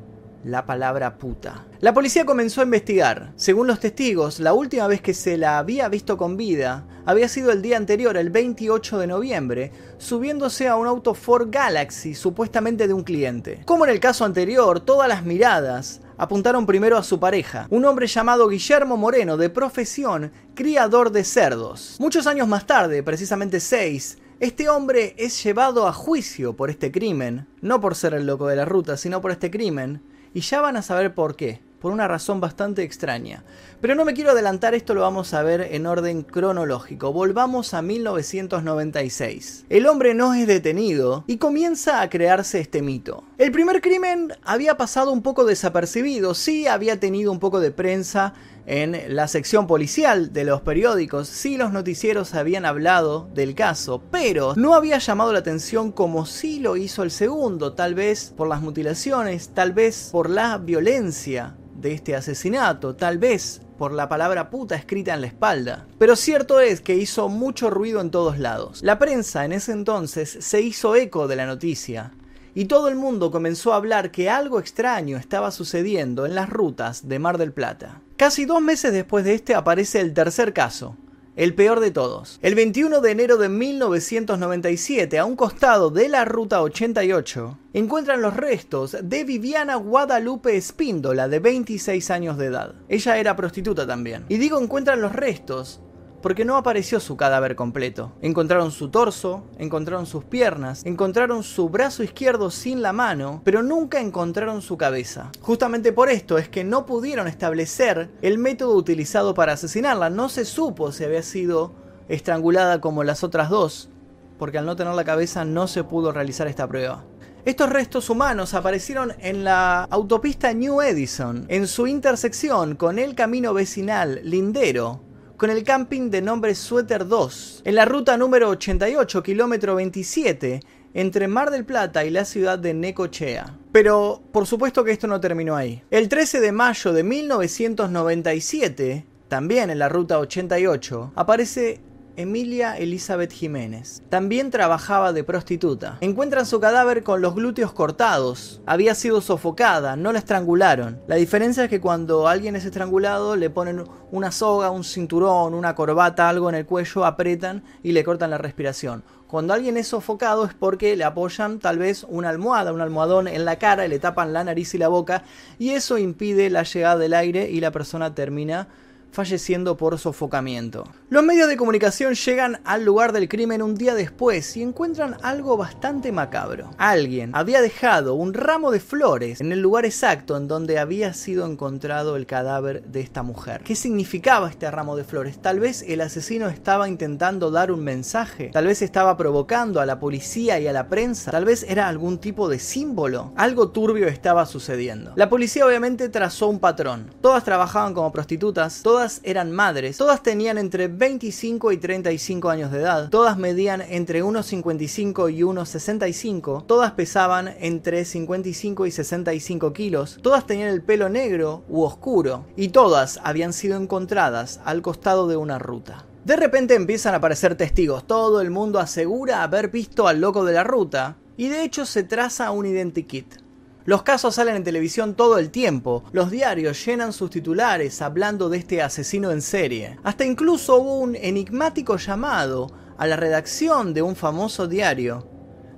la 0.43 0.65
palabra 0.65 1.17
puta. 1.17 1.65
La 1.81 1.95
policía 1.95 2.27
comenzó 2.27 2.61
a 2.61 2.65
investigar. 2.65 3.33
Según 3.37 3.65
los 3.65 3.79
testigos, 3.79 4.39
la 4.39 4.53
última 4.53 4.85
vez 4.85 5.01
que 5.01 5.15
se 5.15 5.35
la 5.35 5.57
había 5.57 5.89
visto 5.89 6.15
con 6.15 6.37
vida 6.37 6.85
había 7.07 7.27
sido 7.27 7.51
el 7.51 7.63
día 7.63 7.75
anterior, 7.75 8.17
el 8.17 8.29
28 8.29 8.99
de 8.99 9.07
noviembre, 9.07 9.71
subiéndose 9.97 10.67
a 10.67 10.75
un 10.75 10.85
auto 10.85 11.15
Ford 11.15 11.47
Galaxy, 11.49 12.13
supuestamente 12.13 12.87
de 12.87 12.93
un 12.93 13.03
cliente. 13.03 13.63
Como 13.65 13.83
en 13.83 13.89
el 13.89 13.99
caso 13.99 14.25
anterior, 14.25 14.79
todas 14.79 15.09
las 15.09 15.25
miradas 15.25 16.01
apuntaron 16.19 16.67
primero 16.67 16.99
a 16.99 17.03
su 17.03 17.19
pareja, 17.19 17.65
un 17.71 17.83
hombre 17.85 18.05
llamado 18.05 18.47
Guillermo 18.47 18.95
Moreno, 18.95 19.35
de 19.35 19.49
profesión 19.49 20.31
criador 20.53 21.11
de 21.11 21.23
cerdos. 21.23 21.95
Muchos 21.99 22.27
años 22.27 22.47
más 22.47 22.67
tarde, 22.67 23.01
precisamente 23.01 23.59
seis, 23.59 24.19
este 24.39 24.69
hombre 24.69 25.15
es 25.17 25.43
llevado 25.43 25.87
a 25.87 25.93
juicio 25.93 26.55
por 26.55 26.69
este 26.69 26.91
crimen, 26.91 27.47
no 27.59 27.81
por 27.81 27.95
ser 27.95 28.13
el 28.13 28.27
loco 28.27 28.45
de 28.45 28.57
la 28.57 28.65
ruta, 28.65 28.97
sino 28.97 29.19
por 29.19 29.31
este 29.31 29.49
crimen, 29.49 30.03
y 30.31 30.41
ya 30.41 30.61
van 30.61 30.77
a 30.77 30.83
saber 30.83 31.15
por 31.15 31.35
qué, 31.35 31.59
por 31.81 31.91
una 31.91 32.07
razón 32.07 32.39
bastante 32.39 32.83
extraña. 32.83 33.43
Pero 33.81 33.95
no 33.95 34.05
me 34.05 34.13
quiero 34.13 34.31
adelantar, 34.31 34.75
esto 34.75 34.93
lo 34.93 35.01
vamos 35.01 35.33
a 35.33 35.41
ver 35.41 35.69
en 35.71 35.87
orden 35.87 36.21
cronológico. 36.21 37.11
Volvamos 37.11 37.73
a 37.73 37.81
1996. 37.81 39.65
El 39.69 39.87
hombre 39.87 40.13
no 40.13 40.35
es 40.35 40.45
detenido 40.45 41.23
y 41.25 41.37
comienza 41.37 42.01
a 42.01 42.09
crearse 42.09 42.59
este 42.59 42.83
mito. 42.83 43.23
El 43.39 43.51
primer 43.51 43.81
crimen 43.81 44.33
había 44.43 44.77
pasado 44.77 45.11
un 45.11 45.23
poco 45.23 45.45
desapercibido, 45.45 46.35
sí 46.35 46.67
había 46.67 46.99
tenido 46.99 47.31
un 47.31 47.39
poco 47.39 47.59
de 47.59 47.71
prensa 47.71 48.33
en 48.67 49.15
la 49.15 49.27
sección 49.27 49.65
policial 49.65 50.31
de 50.33 50.43
los 50.43 50.61
periódicos, 50.61 51.27
sí 51.27 51.57
los 51.57 51.71
noticieros 51.73 52.35
habían 52.35 52.65
hablado 52.65 53.27
del 53.33 53.55
caso, 53.55 54.03
pero 54.11 54.53
no 54.55 54.75
había 54.75 54.99
llamado 54.99 55.33
la 55.33 55.39
atención 55.39 55.91
como 55.91 56.27
sí 56.27 56.59
lo 56.59 56.77
hizo 56.77 57.01
el 57.01 57.09
segundo, 57.09 57.73
tal 57.73 57.95
vez 57.95 58.33
por 58.37 58.47
las 58.47 58.61
mutilaciones, 58.61 59.49
tal 59.49 59.73
vez 59.73 60.09
por 60.11 60.29
la 60.29 60.59
violencia 60.59 61.55
de 61.81 61.93
este 61.93 62.15
asesinato, 62.15 62.95
tal 62.95 63.17
vez 63.17 63.61
por 63.77 63.91
la 63.91 64.07
palabra 64.07 64.49
puta 64.49 64.75
escrita 64.75 65.13
en 65.13 65.21
la 65.21 65.27
espalda. 65.27 65.87
Pero 65.97 66.15
cierto 66.15 66.59
es 66.59 66.81
que 66.81 66.95
hizo 66.95 67.29
mucho 67.29 67.69
ruido 67.69 67.99
en 67.99 68.11
todos 68.11 68.37
lados. 68.37 68.81
La 68.83 68.99
prensa 68.99 69.43
en 69.43 69.51
ese 69.51 69.71
entonces 69.71 70.37
se 70.39 70.61
hizo 70.61 70.95
eco 70.95 71.27
de 71.27 71.35
la 71.35 71.47
noticia, 71.47 72.13
y 72.53 72.65
todo 72.65 72.89
el 72.89 72.95
mundo 72.95 73.31
comenzó 73.31 73.73
a 73.73 73.77
hablar 73.77 74.11
que 74.11 74.29
algo 74.29 74.59
extraño 74.59 75.17
estaba 75.17 75.51
sucediendo 75.51 76.25
en 76.25 76.35
las 76.35 76.49
rutas 76.49 77.07
de 77.07 77.19
Mar 77.19 77.37
del 77.37 77.53
Plata. 77.53 78.01
Casi 78.17 78.45
dos 78.45 78.61
meses 78.61 78.93
después 78.93 79.25
de 79.25 79.33
este 79.33 79.55
aparece 79.55 79.99
el 79.99 80.13
tercer 80.13 80.53
caso, 80.53 80.95
el 81.35 81.55
peor 81.55 81.79
de 81.79 81.91
todos. 81.91 82.39
El 82.41 82.55
21 82.55 83.01
de 83.01 83.11
enero 83.11 83.37
de 83.37 83.49
1997, 83.49 85.17
a 85.17 85.25
un 85.25 85.35
costado 85.35 85.89
de 85.89 86.09
la 86.09 86.25
Ruta 86.25 86.61
88, 86.61 87.57
encuentran 87.73 88.21
los 88.21 88.35
restos 88.35 88.97
de 89.01 89.23
Viviana 89.23 89.75
Guadalupe 89.75 90.57
Espíndola, 90.57 91.27
de 91.27 91.39
26 91.39 92.11
años 92.11 92.37
de 92.37 92.47
edad. 92.47 92.75
Ella 92.89 93.17
era 93.17 93.35
prostituta 93.35 93.87
también. 93.87 94.25
Y 94.29 94.37
digo 94.37 94.59
encuentran 94.59 95.01
los 95.01 95.13
restos 95.13 95.81
porque 96.21 96.45
no 96.45 96.57
apareció 96.57 96.99
su 96.99 97.17
cadáver 97.17 97.55
completo. 97.55 98.11
Encontraron 98.21 98.71
su 98.71 98.89
torso, 98.89 99.43
encontraron 99.57 100.05
sus 100.05 100.23
piernas, 100.23 100.85
encontraron 100.85 101.43
su 101.43 101.69
brazo 101.69 102.03
izquierdo 102.03 102.51
sin 102.51 102.81
la 102.81 102.93
mano, 102.93 103.41
pero 103.43 103.63
nunca 103.63 103.99
encontraron 103.99 104.61
su 104.61 104.77
cabeza. 104.77 105.31
Justamente 105.41 105.91
por 105.91 106.09
esto 106.09 106.37
es 106.37 106.49
que 106.49 106.63
no 106.63 106.85
pudieron 106.85 107.27
establecer 107.27 108.09
el 108.21 108.37
método 108.37 108.75
utilizado 108.75 109.33
para 109.33 109.53
asesinarla. 109.53 110.09
No 110.09 110.29
se 110.29 110.45
supo 110.45 110.91
si 110.91 111.03
había 111.03 111.23
sido 111.23 111.73
estrangulada 112.07 112.81
como 112.81 113.03
las 113.03 113.23
otras 113.23 113.49
dos, 113.49 113.89
porque 114.37 114.57
al 114.57 114.65
no 114.65 114.75
tener 114.75 114.93
la 114.93 115.03
cabeza 115.03 115.45
no 115.45 115.67
se 115.67 115.83
pudo 115.83 116.11
realizar 116.11 116.47
esta 116.47 116.67
prueba. 116.67 117.03
Estos 117.43 117.69
restos 117.71 118.11
humanos 118.11 118.53
aparecieron 118.53 119.13
en 119.19 119.43
la 119.43 119.85
autopista 119.85 120.53
New 120.53 120.79
Edison, 120.81 121.45
en 121.47 121.65
su 121.67 121.87
intersección 121.87 122.75
con 122.75 122.99
el 122.99 123.15
camino 123.15 123.51
vecinal 123.53 124.21
Lindero, 124.23 125.01
con 125.41 125.49
el 125.49 125.63
camping 125.63 126.11
de 126.11 126.21
nombre 126.21 126.53
Suéter 126.53 127.07
2, 127.07 127.63
en 127.65 127.73
la 127.73 127.85
ruta 127.85 128.15
número 128.15 128.49
88, 128.49 129.23
kilómetro 129.23 129.73
27, 129.73 130.59
entre 130.93 131.27
Mar 131.27 131.49
del 131.49 131.65
Plata 131.65 132.05
y 132.05 132.11
la 132.11 132.25
ciudad 132.25 132.59
de 132.59 132.75
Necochea. 132.75 133.57
Pero 133.71 134.21
por 134.31 134.45
supuesto 134.45 134.83
que 134.83 134.91
esto 134.91 135.07
no 135.07 135.19
terminó 135.19 135.55
ahí. 135.55 135.81
El 135.89 136.09
13 136.09 136.41
de 136.41 136.51
mayo 136.51 136.93
de 136.93 137.01
1997, 137.01 139.07
también 139.29 139.71
en 139.71 139.79
la 139.79 139.89
ruta 139.89 140.19
88, 140.19 141.13
aparece 141.15 141.79
Emilia 142.15 142.77
Elizabeth 142.77 143.31
Jiménez. 143.31 144.03
También 144.09 144.51
trabajaba 144.51 145.13
de 145.13 145.23
prostituta. 145.23 145.97
Encuentran 146.01 146.45
su 146.45 146.59
cadáver 146.59 147.03
con 147.03 147.21
los 147.21 147.35
glúteos 147.35 147.71
cortados. 147.73 148.61
Había 148.65 148.95
sido 148.95 149.21
sofocada, 149.21 149.95
no 149.95 150.11
la 150.11 150.19
estrangularon. 150.19 151.01
La 151.07 151.15
diferencia 151.15 151.63
es 151.63 151.69
que 151.69 151.81
cuando 151.81 152.27
alguien 152.27 152.55
es 152.55 152.65
estrangulado 152.65 153.35
le 153.35 153.49
ponen 153.49 153.83
una 154.11 154.31
soga, 154.31 154.71
un 154.71 154.83
cinturón, 154.83 155.53
una 155.53 155.75
corbata, 155.75 156.29
algo 156.29 156.49
en 156.49 156.55
el 156.55 156.65
cuello, 156.65 157.05
apretan 157.05 157.63
y 157.83 157.93
le 157.93 158.03
cortan 158.03 158.29
la 158.29 158.37
respiración. 158.37 159.03
Cuando 159.31 159.53
alguien 159.53 159.77
es 159.77 159.87
sofocado 159.87 160.43
es 160.43 160.53
porque 160.53 160.97
le 160.97 161.05
apoyan 161.05 161.59
tal 161.59 161.77
vez 161.77 162.05
una 162.09 162.27
almohada, 162.27 162.73
un 162.73 162.81
almohadón 162.81 163.29
en 163.29 163.45
la 163.45 163.57
cara 163.57 163.85
y 163.85 163.89
le 163.89 163.97
tapan 163.97 164.33
la 164.33 164.43
nariz 164.43 164.73
y 164.73 164.77
la 164.77 164.89
boca 164.89 165.23
y 165.57 165.69
eso 165.69 165.97
impide 165.97 166.49
la 166.49 166.63
llegada 166.63 166.97
del 166.97 167.13
aire 167.13 167.49
y 167.49 167.61
la 167.61 167.71
persona 167.71 168.13
termina 168.13 168.67
falleciendo 169.11 169.77
por 169.77 169.97
sofocamiento. 169.99 170.85
Los 171.09 171.23
medios 171.23 171.47
de 171.47 171.57
comunicación 171.57 172.13
llegan 172.13 172.61
al 172.63 172.85
lugar 172.85 173.11
del 173.11 173.27
crimen 173.27 173.61
un 173.61 173.75
día 173.75 173.95
después 173.95 174.55
y 174.55 174.63
encuentran 174.63 175.17
algo 175.21 175.57
bastante 175.57 176.11
macabro. 176.11 176.71
Alguien 176.77 177.31
había 177.33 177.61
dejado 177.61 178.15
un 178.15 178.33
ramo 178.33 178.71
de 178.71 178.79
flores 178.79 179.41
en 179.41 179.51
el 179.51 179.59
lugar 179.59 179.85
exacto 179.85 180.37
en 180.37 180.47
donde 180.47 180.79
había 180.79 181.13
sido 181.13 181.45
encontrado 181.45 182.15
el 182.15 182.25
cadáver 182.25 182.83
de 182.83 183.01
esta 183.01 183.23
mujer. 183.23 183.61
¿Qué 183.63 183.75
significaba 183.75 184.49
este 184.49 184.69
ramo 184.71 184.95
de 184.95 185.03
flores? 185.03 185.41
Tal 185.41 185.59
vez 185.59 185.83
el 185.87 186.01
asesino 186.01 186.47
estaba 186.47 186.87
intentando 186.87 187.51
dar 187.51 187.71
un 187.71 187.83
mensaje, 187.83 188.49
tal 188.53 188.67
vez 188.67 188.81
estaba 188.81 189.17
provocando 189.17 189.81
a 189.81 189.85
la 189.85 189.99
policía 189.99 190.59
y 190.59 190.67
a 190.67 190.73
la 190.73 190.87
prensa, 190.87 191.31
tal 191.31 191.45
vez 191.45 191.63
era 191.67 191.87
algún 191.87 192.19
tipo 192.19 192.47
de 192.47 192.59
símbolo. 192.59 193.33
Algo 193.35 193.69
turbio 193.69 194.07
estaba 194.07 194.45
sucediendo. 194.45 195.13
La 195.15 195.29
policía 195.29 195.65
obviamente 195.65 196.09
trazó 196.09 196.47
un 196.47 196.59
patrón. 196.59 197.09
Todas 197.21 197.43
trabajaban 197.43 197.93
como 197.93 198.11
prostitutas, 198.11 198.81
todas 198.81 199.00
todas 199.01 199.21
eran 199.23 199.51
madres, 199.51 199.97
todas 199.97 200.21
tenían 200.21 200.59
entre 200.59 200.87
25 200.87 201.71
y 201.71 201.77
35 201.77 202.51
años 202.51 202.71
de 202.71 202.81
edad, 202.81 203.09
todas 203.09 203.35
medían 203.35 203.81
entre 203.81 204.23
1,55 204.23 205.33
y 205.33 205.41
1,65, 205.41 206.67
todas 206.67 206.91
pesaban 206.91 207.55
entre 207.59 208.05
55 208.05 208.85
y 208.85 208.91
65 208.91 209.73
kilos, 209.73 210.19
todas 210.21 210.45
tenían 210.45 210.67
el 210.67 210.83
pelo 210.83 211.09
negro 211.09 211.63
u 211.67 211.81
oscuro, 211.81 212.45
y 212.55 212.67
todas 212.67 213.19
habían 213.23 213.53
sido 213.53 213.75
encontradas 213.75 214.59
al 214.65 214.83
costado 214.83 215.27
de 215.27 215.35
una 215.35 215.57
ruta. 215.57 216.05
De 216.23 216.35
repente 216.35 216.75
empiezan 216.75 217.15
a 217.15 217.17
aparecer 217.17 217.55
testigos, 217.55 218.05
todo 218.05 218.39
el 218.39 218.51
mundo 218.51 218.77
asegura 218.77 219.41
haber 219.41 219.69
visto 219.69 220.07
al 220.07 220.21
loco 220.21 220.45
de 220.45 220.53
la 220.53 220.63
ruta, 220.63 221.17
y 221.37 221.47
de 221.47 221.63
hecho 221.63 221.87
se 221.87 222.03
traza 222.03 222.51
un 222.51 222.67
identikit. 222.67 223.41
Los 223.83 224.03
casos 224.03 224.35
salen 224.35 224.57
en 224.57 224.63
televisión 224.63 225.15
todo 225.15 225.39
el 225.39 225.49
tiempo, 225.49 226.03
los 226.11 226.29
diarios 226.29 226.85
llenan 226.85 227.13
sus 227.13 227.31
titulares 227.31 228.01
hablando 228.03 228.47
de 228.47 228.59
este 228.59 228.81
asesino 228.83 229.31
en 229.31 229.41
serie. 229.41 229.97
Hasta 230.03 230.23
incluso 230.23 230.77
hubo 230.77 230.99
un 230.99 231.15
enigmático 231.15 231.97
llamado 231.97 232.67
a 232.99 233.07
la 233.07 233.15
redacción 233.15 233.95
de 233.95 234.03
un 234.03 234.15
famoso 234.15 234.67
diario 234.67 235.30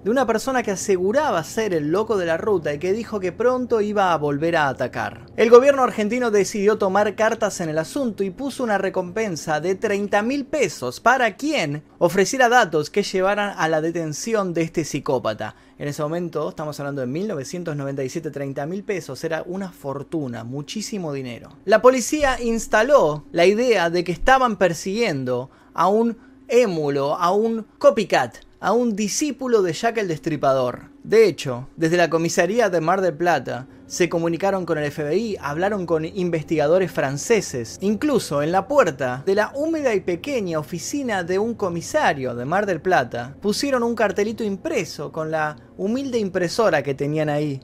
de 0.03 0.11
una 0.11 0.27
persona 0.27 0.63
que 0.63 0.71
aseguraba 0.71 1.43
ser 1.43 1.73
el 1.73 1.91
loco 1.91 2.17
de 2.17 2.25
la 2.25 2.37
ruta 2.37 2.73
y 2.73 2.79
que 2.79 2.91
dijo 2.91 3.19
que 3.19 3.31
pronto 3.31 3.79
iba 3.79 4.11
a 4.11 4.17
volver 4.17 4.57
a 4.57 4.67
atacar. 4.67 5.27
El 5.37 5.49
gobierno 5.49 5.83
argentino 5.83 6.29
decidió 6.29 6.77
tomar 6.77 7.15
cartas 7.15 7.61
en 7.61 7.69
el 7.69 7.77
asunto 7.77 8.23
y 8.23 8.29
puso 8.29 8.63
una 8.63 8.77
recompensa 8.77 9.61
de 9.61 9.75
30 9.75 10.21
mil 10.23 10.45
pesos 10.45 10.99
para 10.99 11.35
quien 11.35 11.83
ofreciera 11.99 12.49
datos 12.49 12.89
que 12.89 13.03
llevaran 13.03 13.53
a 13.57 13.69
la 13.69 13.79
detención 13.79 14.53
de 14.53 14.63
este 14.63 14.83
psicópata. 14.83 15.55
En 15.77 15.87
ese 15.87 16.03
momento, 16.03 16.49
estamos 16.49 16.77
hablando 16.79 17.01
de 17.01 17.07
1997, 17.07 18.29
30 18.29 18.65
mil 18.65 18.83
pesos, 18.83 19.23
era 19.23 19.43
una 19.45 19.71
fortuna, 19.71 20.43
muchísimo 20.43 21.13
dinero. 21.13 21.49
La 21.65 21.81
policía 21.81 22.41
instaló 22.41 23.23
la 23.31 23.45
idea 23.45 23.89
de 23.89 24.03
que 24.03 24.11
estaban 24.11 24.57
persiguiendo 24.57 25.49
a 25.73 25.87
un 25.87 26.17
émulo, 26.47 27.15
a 27.15 27.31
un 27.31 27.65
copycat 27.77 28.35
a 28.63 28.71
un 28.71 28.95
discípulo 28.95 29.61
de 29.61 29.73
Jack 29.73 29.97
el 29.97 30.07
Destripador. 30.07 30.83
De 31.03 31.27
hecho, 31.27 31.67
desde 31.75 31.97
la 31.97 32.09
comisaría 32.09 32.69
de 32.69 32.79
Mar 32.79 33.01
del 33.01 33.13
Plata 33.13 33.67
se 33.87 34.07
comunicaron 34.07 34.65
con 34.65 34.77
el 34.77 34.89
FBI, 34.89 35.35
hablaron 35.41 35.85
con 35.85 36.05
investigadores 36.05 36.89
franceses, 36.89 37.77
incluso 37.81 38.41
en 38.41 38.53
la 38.53 38.69
puerta 38.69 39.21
de 39.25 39.35
la 39.35 39.51
húmeda 39.53 39.93
y 39.93 39.99
pequeña 39.99 40.59
oficina 40.59 41.25
de 41.25 41.39
un 41.39 41.55
comisario 41.55 42.35
de 42.35 42.45
Mar 42.45 42.65
del 42.65 42.79
Plata, 42.79 43.35
pusieron 43.41 43.83
un 43.83 43.95
cartelito 43.95 44.45
impreso 44.45 45.11
con 45.11 45.29
la 45.29 45.57
humilde 45.75 46.17
impresora 46.17 46.83
que 46.83 46.93
tenían 46.93 47.27
ahí, 47.27 47.59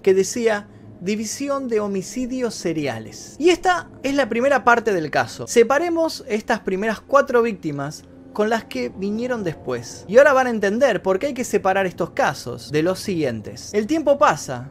que 0.00 0.14
decía 0.14 0.66
División 1.02 1.68
de 1.68 1.80
Homicidios 1.80 2.54
Seriales. 2.54 3.36
Y 3.38 3.50
esta 3.50 3.90
es 4.02 4.14
la 4.14 4.30
primera 4.30 4.64
parte 4.64 4.94
del 4.94 5.10
caso. 5.10 5.46
Separemos 5.46 6.24
estas 6.26 6.60
primeras 6.60 7.00
cuatro 7.02 7.42
víctimas 7.42 8.04
con 8.38 8.50
las 8.50 8.62
que 8.62 8.88
vinieron 8.88 9.42
después. 9.42 10.04
Y 10.06 10.16
ahora 10.16 10.32
van 10.32 10.46
a 10.46 10.50
entender 10.50 11.02
por 11.02 11.18
qué 11.18 11.26
hay 11.26 11.34
que 11.34 11.42
separar 11.42 11.86
estos 11.86 12.10
casos 12.10 12.70
de 12.70 12.84
los 12.84 13.00
siguientes. 13.00 13.74
El 13.74 13.88
tiempo 13.88 14.16
pasa, 14.16 14.70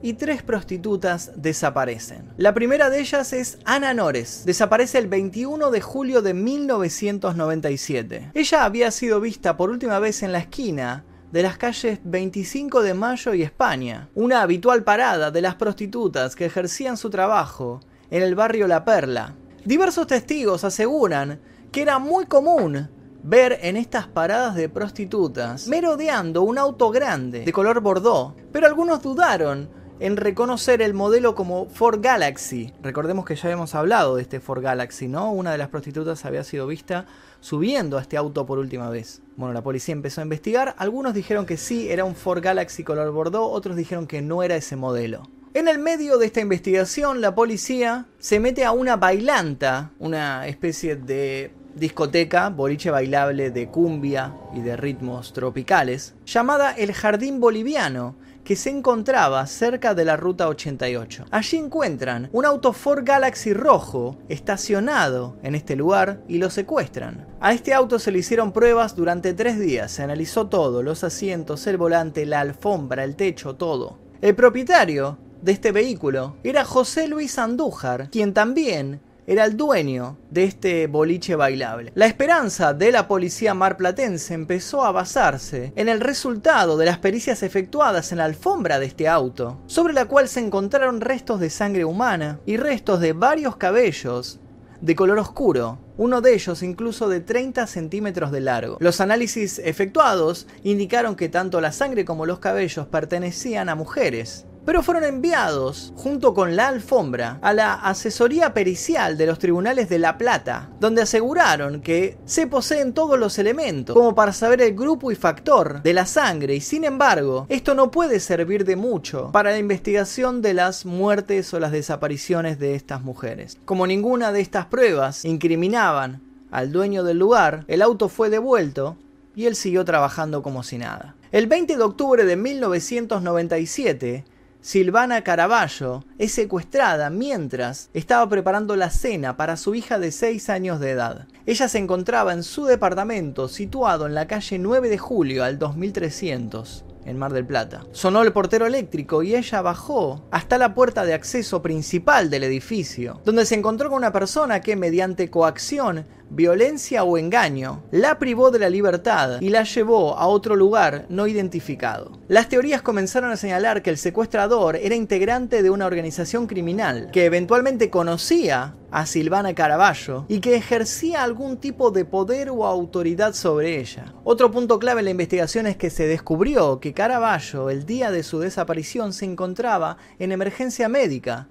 y 0.00 0.14
tres 0.14 0.42
prostitutas 0.42 1.30
desaparecen. 1.36 2.32
La 2.38 2.54
primera 2.54 2.88
de 2.88 3.00
ellas 3.00 3.34
es 3.34 3.58
Ana 3.66 3.92
Nores. 3.92 4.44
Desaparece 4.46 4.96
el 4.96 5.08
21 5.08 5.70
de 5.70 5.82
julio 5.82 6.22
de 6.22 6.32
1997. 6.32 8.30
Ella 8.32 8.64
había 8.64 8.90
sido 8.90 9.20
vista 9.20 9.58
por 9.58 9.68
última 9.68 9.98
vez 9.98 10.22
en 10.22 10.32
la 10.32 10.38
esquina 10.38 11.04
de 11.32 11.42
las 11.42 11.58
calles 11.58 11.98
25 12.04 12.80
de 12.80 12.94
Mayo 12.94 13.34
y 13.34 13.42
España, 13.42 14.08
una 14.14 14.40
habitual 14.40 14.84
parada 14.84 15.30
de 15.30 15.42
las 15.42 15.56
prostitutas 15.56 16.34
que 16.34 16.46
ejercían 16.46 16.96
su 16.96 17.10
trabajo 17.10 17.80
en 18.10 18.22
el 18.22 18.34
barrio 18.34 18.66
La 18.66 18.86
Perla. 18.86 19.34
Diversos 19.66 20.06
testigos 20.06 20.64
aseguran 20.64 21.42
que 21.70 21.82
era 21.82 21.98
muy 21.98 22.24
común 22.24 22.88
ver 23.22 23.58
en 23.62 23.76
estas 23.76 24.06
paradas 24.06 24.54
de 24.54 24.68
prostitutas 24.68 25.68
merodeando 25.68 26.42
un 26.42 26.58
auto 26.58 26.90
grande 26.90 27.44
de 27.44 27.52
color 27.52 27.80
bordó, 27.80 28.34
pero 28.52 28.66
algunos 28.66 29.02
dudaron 29.02 29.68
en 30.00 30.16
reconocer 30.16 30.82
el 30.82 30.94
modelo 30.94 31.36
como 31.36 31.66
Ford 31.66 32.00
Galaxy. 32.02 32.72
Recordemos 32.82 33.24
que 33.24 33.36
ya 33.36 33.44
habíamos 33.44 33.76
hablado 33.76 34.16
de 34.16 34.22
este 34.22 34.40
Ford 34.40 34.60
Galaxy, 34.60 35.06
¿no? 35.06 35.30
Una 35.30 35.52
de 35.52 35.58
las 35.58 35.68
prostitutas 35.68 36.24
había 36.24 36.42
sido 36.42 36.66
vista 36.66 37.06
subiendo 37.38 37.98
a 37.98 38.00
este 38.00 38.16
auto 38.16 38.44
por 38.44 38.58
última 38.58 38.90
vez. 38.90 39.22
Bueno, 39.36 39.54
la 39.54 39.62
policía 39.62 39.92
empezó 39.92 40.20
a 40.20 40.24
investigar, 40.24 40.74
algunos 40.78 41.14
dijeron 41.14 41.46
que 41.46 41.56
sí, 41.56 41.88
era 41.88 42.04
un 42.04 42.16
Ford 42.16 42.42
Galaxy 42.42 42.82
color 42.82 43.12
bordó, 43.12 43.48
otros 43.48 43.76
dijeron 43.76 44.08
que 44.08 44.22
no 44.22 44.42
era 44.42 44.56
ese 44.56 44.74
modelo. 44.74 45.22
En 45.54 45.68
el 45.68 45.78
medio 45.78 46.18
de 46.18 46.26
esta 46.26 46.40
investigación, 46.40 47.20
la 47.20 47.34
policía 47.34 48.06
se 48.18 48.40
mete 48.40 48.64
a 48.64 48.72
una 48.72 48.96
bailanta, 48.96 49.92
una 50.00 50.48
especie 50.48 50.96
de 50.96 51.52
discoteca, 51.74 52.48
boliche 52.50 52.90
bailable 52.90 53.50
de 53.50 53.68
cumbia 53.68 54.34
y 54.54 54.60
de 54.60 54.76
ritmos 54.76 55.32
tropicales, 55.32 56.14
llamada 56.26 56.72
El 56.72 56.92
Jardín 56.92 57.40
Boliviano, 57.40 58.16
que 58.44 58.56
se 58.56 58.70
encontraba 58.70 59.46
cerca 59.46 59.94
de 59.94 60.04
la 60.04 60.16
Ruta 60.16 60.48
88. 60.48 61.26
Allí 61.30 61.56
encuentran 61.56 62.28
un 62.32 62.44
auto 62.44 62.72
Ford 62.72 63.04
Galaxy 63.04 63.52
rojo 63.52 64.18
estacionado 64.28 65.36
en 65.42 65.54
este 65.54 65.76
lugar 65.76 66.22
y 66.28 66.38
lo 66.38 66.50
secuestran. 66.50 67.26
A 67.40 67.52
este 67.52 67.72
auto 67.72 67.98
se 67.98 68.10
le 68.10 68.18
hicieron 68.18 68.52
pruebas 68.52 68.96
durante 68.96 69.32
tres 69.34 69.58
días, 69.58 69.92
se 69.92 70.02
analizó 70.02 70.48
todo, 70.48 70.82
los 70.82 71.04
asientos, 71.04 71.66
el 71.66 71.76
volante, 71.76 72.26
la 72.26 72.40
alfombra, 72.40 73.04
el 73.04 73.16
techo, 73.16 73.54
todo. 73.54 73.98
El 74.20 74.34
propietario 74.34 75.18
de 75.40 75.52
este 75.52 75.72
vehículo 75.72 76.36
era 76.44 76.64
José 76.64 77.08
Luis 77.08 77.38
Andújar, 77.38 78.08
quien 78.10 78.32
también 78.32 79.00
era 79.26 79.44
el 79.44 79.56
dueño 79.56 80.18
de 80.30 80.44
este 80.44 80.86
boliche 80.86 81.36
bailable. 81.36 81.92
La 81.94 82.06
esperanza 82.06 82.74
de 82.74 82.92
la 82.92 83.08
policía 83.08 83.54
marplatense 83.54 84.34
empezó 84.34 84.84
a 84.84 84.92
basarse 84.92 85.72
en 85.76 85.88
el 85.88 86.00
resultado 86.00 86.76
de 86.76 86.86
las 86.86 86.98
pericias 86.98 87.42
efectuadas 87.42 88.12
en 88.12 88.18
la 88.18 88.24
alfombra 88.24 88.78
de 88.78 88.86
este 88.86 89.08
auto, 89.08 89.60
sobre 89.66 89.94
la 89.94 90.06
cual 90.06 90.28
se 90.28 90.40
encontraron 90.40 91.00
restos 91.00 91.40
de 91.40 91.50
sangre 91.50 91.84
humana 91.84 92.40
y 92.46 92.56
restos 92.56 93.00
de 93.00 93.12
varios 93.12 93.56
cabellos 93.56 94.40
de 94.80 94.96
color 94.96 95.20
oscuro, 95.20 95.78
uno 95.96 96.20
de 96.20 96.34
ellos 96.34 96.62
incluso 96.64 97.08
de 97.08 97.20
30 97.20 97.68
centímetros 97.68 98.32
de 98.32 98.40
largo. 98.40 98.78
Los 98.80 99.00
análisis 99.00 99.60
efectuados 99.60 100.48
indicaron 100.64 101.14
que 101.14 101.28
tanto 101.28 101.60
la 101.60 101.70
sangre 101.70 102.04
como 102.04 102.26
los 102.26 102.40
cabellos 102.40 102.88
pertenecían 102.88 103.68
a 103.68 103.76
mujeres, 103.76 104.44
pero 104.64 104.82
fueron 104.82 105.04
enviados, 105.04 105.92
junto 105.96 106.34
con 106.34 106.56
la 106.56 106.68
alfombra, 106.68 107.38
a 107.42 107.52
la 107.52 107.74
asesoría 107.74 108.54
pericial 108.54 109.16
de 109.16 109.26
los 109.26 109.38
tribunales 109.38 109.88
de 109.88 109.98
La 109.98 110.18
Plata, 110.18 110.70
donde 110.80 111.02
aseguraron 111.02 111.80
que 111.80 112.18
se 112.24 112.46
poseen 112.46 112.92
todos 112.92 113.18
los 113.18 113.38
elementos, 113.38 113.94
como 113.94 114.14
para 114.14 114.32
saber 114.32 114.62
el 114.62 114.74
grupo 114.74 115.10
y 115.10 115.16
factor 115.16 115.82
de 115.82 115.94
la 115.94 116.06
sangre, 116.06 116.54
y 116.54 116.60
sin 116.60 116.84
embargo, 116.84 117.46
esto 117.48 117.74
no 117.74 117.90
puede 117.90 118.20
servir 118.20 118.64
de 118.64 118.76
mucho 118.76 119.30
para 119.32 119.50
la 119.50 119.58
investigación 119.58 120.42
de 120.42 120.54
las 120.54 120.86
muertes 120.86 121.52
o 121.54 121.60
las 121.60 121.72
desapariciones 121.72 122.58
de 122.58 122.74
estas 122.74 123.02
mujeres. 123.02 123.58
Como 123.64 123.86
ninguna 123.86 124.32
de 124.32 124.40
estas 124.40 124.66
pruebas 124.66 125.24
incriminaban 125.24 126.20
al 126.50 126.70
dueño 126.70 127.02
del 127.02 127.18
lugar, 127.18 127.64
el 127.68 127.82
auto 127.82 128.08
fue 128.08 128.30
devuelto 128.30 128.96
y 129.34 129.46
él 129.46 129.56
siguió 129.56 129.84
trabajando 129.84 130.42
como 130.42 130.62
si 130.62 130.78
nada. 130.78 131.14
El 131.32 131.46
20 131.46 131.76
de 131.78 131.82
octubre 131.82 132.24
de 132.26 132.36
1997, 132.36 134.24
Silvana 134.64 135.24
Caraballo 135.24 136.04
es 136.18 136.30
secuestrada 136.30 137.10
mientras 137.10 137.90
estaba 137.94 138.28
preparando 138.28 138.76
la 138.76 138.90
cena 138.90 139.36
para 139.36 139.56
su 139.56 139.74
hija 139.74 139.98
de 139.98 140.12
6 140.12 140.48
años 140.50 140.78
de 140.78 140.92
edad. 140.92 141.26
Ella 141.46 141.68
se 141.68 141.78
encontraba 141.78 142.32
en 142.32 142.44
su 142.44 142.66
departamento 142.66 143.48
situado 143.48 144.06
en 144.06 144.14
la 144.14 144.28
calle 144.28 144.60
9 144.60 144.88
de 144.88 144.98
julio 144.98 145.42
al 145.42 145.58
2300 145.58 146.84
en 147.04 147.18
Mar 147.18 147.32
del 147.32 147.44
Plata. 147.44 147.84
Sonó 147.90 148.22
el 148.22 148.32
portero 148.32 148.64
eléctrico 148.64 149.24
y 149.24 149.34
ella 149.34 149.62
bajó 149.62 150.22
hasta 150.30 150.58
la 150.58 150.74
puerta 150.74 151.04
de 151.04 151.14
acceso 151.14 151.60
principal 151.60 152.30
del 152.30 152.44
edificio, 152.44 153.20
donde 153.24 153.46
se 153.46 153.56
encontró 153.56 153.88
con 153.88 153.98
una 153.98 154.12
persona 154.12 154.60
que 154.60 154.76
mediante 154.76 155.28
coacción, 155.28 156.06
violencia 156.34 157.04
o 157.04 157.18
engaño 157.18 157.82
la 157.90 158.18
privó 158.18 158.50
de 158.50 158.58
la 158.58 158.70
libertad 158.70 159.40
y 159.42 159.50
la 159.50 159.64
llevó 159.64 160.16
a 160.16 160.26
otro 160.26 160.56
lugar 160.56 161.04
no 161.10 161.26
identificado. 161.26 162.18
Las 162.28 162.48
teorías 162.48 162.80
comenzaron 162.80 163.30
a 163.30 163.36
señalar 163.36 163.82
que 163.82 163.90
el 163.90 163.98
secuestrador 163.98 164.76
era 164.76 164.94
integrante 164.94 165.62
de 165.62 165.68
una 165.68 165.84
organización 165.84 166.46
criminal 166.46 167.10
que 167.12 167.26
eventualmente 167.26 167.90
conocía 167.90 168.74
a 168.90 169.04
Silvana 169.04 169.54
Caraballo 169.54 170.24
y 170.28 170.40
que 170.40 170.56
ejercía 170.56 171.22
algún 171.22 171.58
tipo 171.58 171.90
de 171.90 172.06
poder 172.06 172.48
o 172.50 172.66
autoridad 172.66 173.34
sobre 173.34 173.78
ella. 173.78 174.14
Otro 174.24 174.50
punto 174.50 174.78
clave 174.78 175.00
en 175.00 175.06
la 175.06 175.10
investigación 175.10 175.66
es 175.66 175.76
que 175.76 175.90
se 175.90 176.06
descubrió 176.06 176.80
que 176.80 176.94
Caraballo 176.94 177.68
el 177.68 177.84
día 177.84 178.10
de 178.10 178.22
su 178.22 178.38
desaparición 178.38 179.12
se 179.12 179.26
encontraba 179.26 179.98
en 180.18 180.32
emergencia 180.32 180.88
médica 180.88 181.48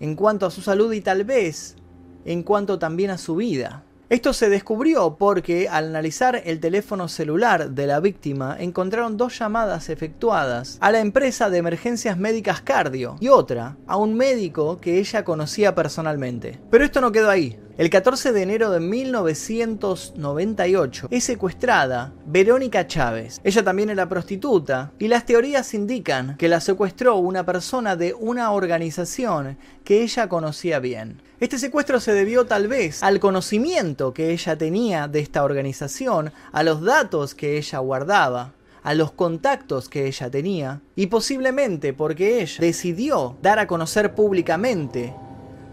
en 0.00 0.16
cuanto 0.16 0.46
a 0.46 0.50
su 0.50 0.62
salud 0.62 0.92
y 0.92 1.02
tal 1.02 1.24
vez 1.24 1.76
en 2.24 2.42
cuanto 2.42 2.78
también 2.78 3.10
a 3.10 3.18
su 3.18 3.36
vida. 3.36 3.84
Esto 4.10 4.34
se 4.34 4.50
descubrió 4.50 5.16
porque 5.16 5.66
al 5.66 5.86
analizar 5.86 6.42
el 6.44 6.60
teléfono 6.60 7.08
celular 7.08 7.70
de 7.70 7.86
la 7.86 8.00
víctima 8.00 8.54
encontraron 8.60 9.16
dos 9.16 9.38
llamadas 9.38 9.88
efectuadas 9.88 10.76
a 10.80 10.92
la 10.92 11.00
empresa 11.00 11.48
de 11.48 11.56
emergencias 11.56 12.18
médicas 12.18 12.60
Cardio 12.60 13.16
y 13.18 13.28
otra 13.28 13.78
a 13.86 13.96
un 13.96 14.14
médico 14.14 14.78
que 14.78 14.98
ella 14.98 15.24
conocía 15.24 15.74
personalmente. 15.74 16.60
Pero 16.70 16.84
esto 16.84 17.00
no 17.00 17.12
quedó 17.12 17.30
ahí. 17.30 17.58
El 17.78 17.88
14 17.90 18.32
de 18.32 18.42
enero 18.42 18.70
de 18.70 18.78
1998 18.78 21.08
es 21.10 21.24
secuestrada 21.24 22.12
Verónica 22.26 22.86
Chávez. 22.86 23.40
Ella 23.42 23.64
también 23.64 23.90
era 23.90 24.08
prostituta 24.08 24.92
y 24.98 25.08
las 25.08 25.26
teorías 25.26 25.74
indican 25.74 26.36
que 26.36 26.48
la 26.48 26.60
secuestró 26.60 27.16
una 27.16 27.44
persona 27.44 27.96
de 27.96 28.14
una 28.14 28.52
organización 28.52 29.58
que 29.82 30.02
ella 30.02 30.28
conocía 30.28 30.78
bien. 30.78 31.20
Este 31.40 31.58
secuestro 31.58 31.98
se 31.98 32.12
debió 32.12 32.46
tal 32.46 32.68
vez 32.68 33.02
al 33.02 33.18
conocimiento 33.18 34.14
que 34.14 34.30
ella 34.30 34.56
tenía 34.56 35.08
de 35.08 35.18
esta 35.18 35.42
organización, 35.42 36.32
a 36.52 36.62
los 36.62 36.82
datos 36.82 37.34
que 37.34 37.58
ella 37.58 37.78
guardaba 37.80 38.52
a 38.84 38.94
los 38.94 39.12
contactos 39.12 39.88
que 39.88 40.06
ella 40.06 40.30
tenía 40.30 40.82
y 40.94 41.06
posiblemente 41.06 41.94
porque 41.94 42.42
ella 42.42 42.58
decidió 42.60 43.36
dar 43.42 43.58
a 43.58 43.66
conocer 43.66 44.14
públicamente 44.14 45.14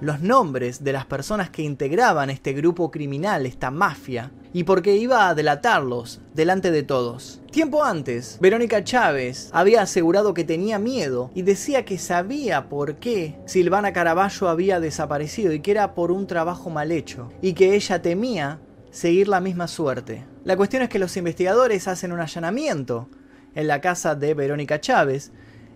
los 0.01 0.21
nombres 0.21 0.83
de 0.83 0.93
las 0.93 1.05
personas 1.05 1.49
que 1.51 1.61
integraban 1.61 2.29
este 2.29 2.53
grupo 2.53 2.89
criminal, 2.89 3.45
esta 3.45 3.71
mafia, 3.71 4.31
y 4.51 4.63
porque 4.63 4.97
iba 4.97 5.29
a 5.29 5.35
delatarlos 5.35 6.19
delante 6.33 6.71
de 6.71 6.83
todos. 6.83 7.41
Tiempo 7.51 7.83
antes, 7.83 8.37
Verónica 8.41 8.83
Chávez 8.83 9.49
había 9.53 9.83
asegurado 9.83 10.33
que 10.33 10.43
tenía 10.43 10.79
miedo 10.79 11.29
y 11.35 11.43
decía 11.43 11.85
que 11.85 11.97
sabía 11.97 12.67
por 12.67 12.95
qué 12.95 13.37
Silvana 13.45 13.93
Caraballo 13.93 14.49
había 14.49 14.79
desaparecido 14.79 15.53
y 15.53 15.59
que 15.59 15.71
era 15.71 15.93
por 15.93 16.11
un 16.11 16.27
trabajo 16.27 16.69
mal 16.69 16.91
hecho, 16.91 17.31
y 17.41 17.53
que 17.53 17.75
ella 17.75 18.01
temía 18.01 18.59
seguir 18.89 19.27
la 19.27 19.39
misma 19.39 19.67
suerte. 19.67 20.25
La 20.43 20.57
cuestión 20.57 20.81
es 20.81 20.89
que 20.89 20.99
los 20.99 21.15
investigadores 21.15 21.87
hacen 21.87 22.11
un 22.11 22.19
allanamiento 22.19 23.07
en 23.53 23.67
la 23.67 23.81
casa 23.81 24.15
de 24.15 24.33
Verónica 24.33 24.81
Chávez 24.81 25.31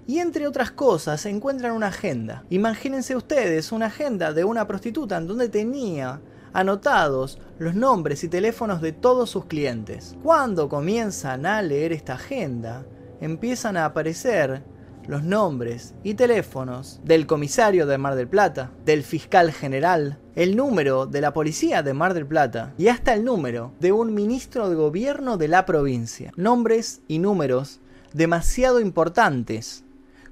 y 0.08 0.20
entre 0.20 0.48
otras 0.48 0.72
cosas 0.72 1.26
encuentran 1.26 1.74
una 1.74 1.88
agenda. 1.88 2.44
Imagínense 2.50 3.16
ustedes 3.16 3.72
una 3.72 3.88
agenda 3.88 4.34
de 4.34 4.44
una 4.44 4.68
prostituta 4.68 5.18
en 5.18 5.28
donde 5.28 5.50
tenía 5.50 6.22
anotados 6.54 7.40
los 7.60 7.76
nombres 7.76 8.24
y 8.24 8.30
teléfonos 8.30 8.82
de 8.82 8.94
todos 8.94 9.30
sus 9.30 9.46
clientes. 9.46 10.16
Cuando 10.24 10.70
comienzan 10.70 11.46
a 11.46 11.62
leer 11.62 11.92
esta 11.92 12.14
agenda, 12.14 12.86
empiezan 13.20 13.78
a 13.78 13.86
aparecer 13.86 14.64
los 15.08 15.24
nombres 15.24 15.94
y 16.04 16.16
teléfonos 16.16 17.00
del 17.04 17.28
comisario 17.28 17.86
de 17.86 17.98
Mar 17.98 18.16
del 18.16 18.28
Plata, 18.28 18.72
del 18.86 19.04
fiscal 19.04 19.52
general, 19.52 20.18
el 20.36 20.56
número 20.56 21.06
de 21.06 21.22
la 21.22 21.34
policía 21.34 21.84
de 21.84 21.94
Mar 21.94 22.14
del 22.14 22.26
Plata 22.26 22.74
y 22.78 22.88
hasta 22.88 23.14
el 23.14 23.24
número 23.24 23.74
de 23.80 23.92
un 23.92 24.14
ministro 24.14 24.70
de 24.70 24.76
gobierno 24.76 25.38
de 25.38 25.48
la 25.48 25.66
provincia. 25.66 26.32
Nombres 26.36 27.02
y 27.08 27.20
números 27.20 27.82
demasiado 28.14 28.80
importantes 28.80 29.85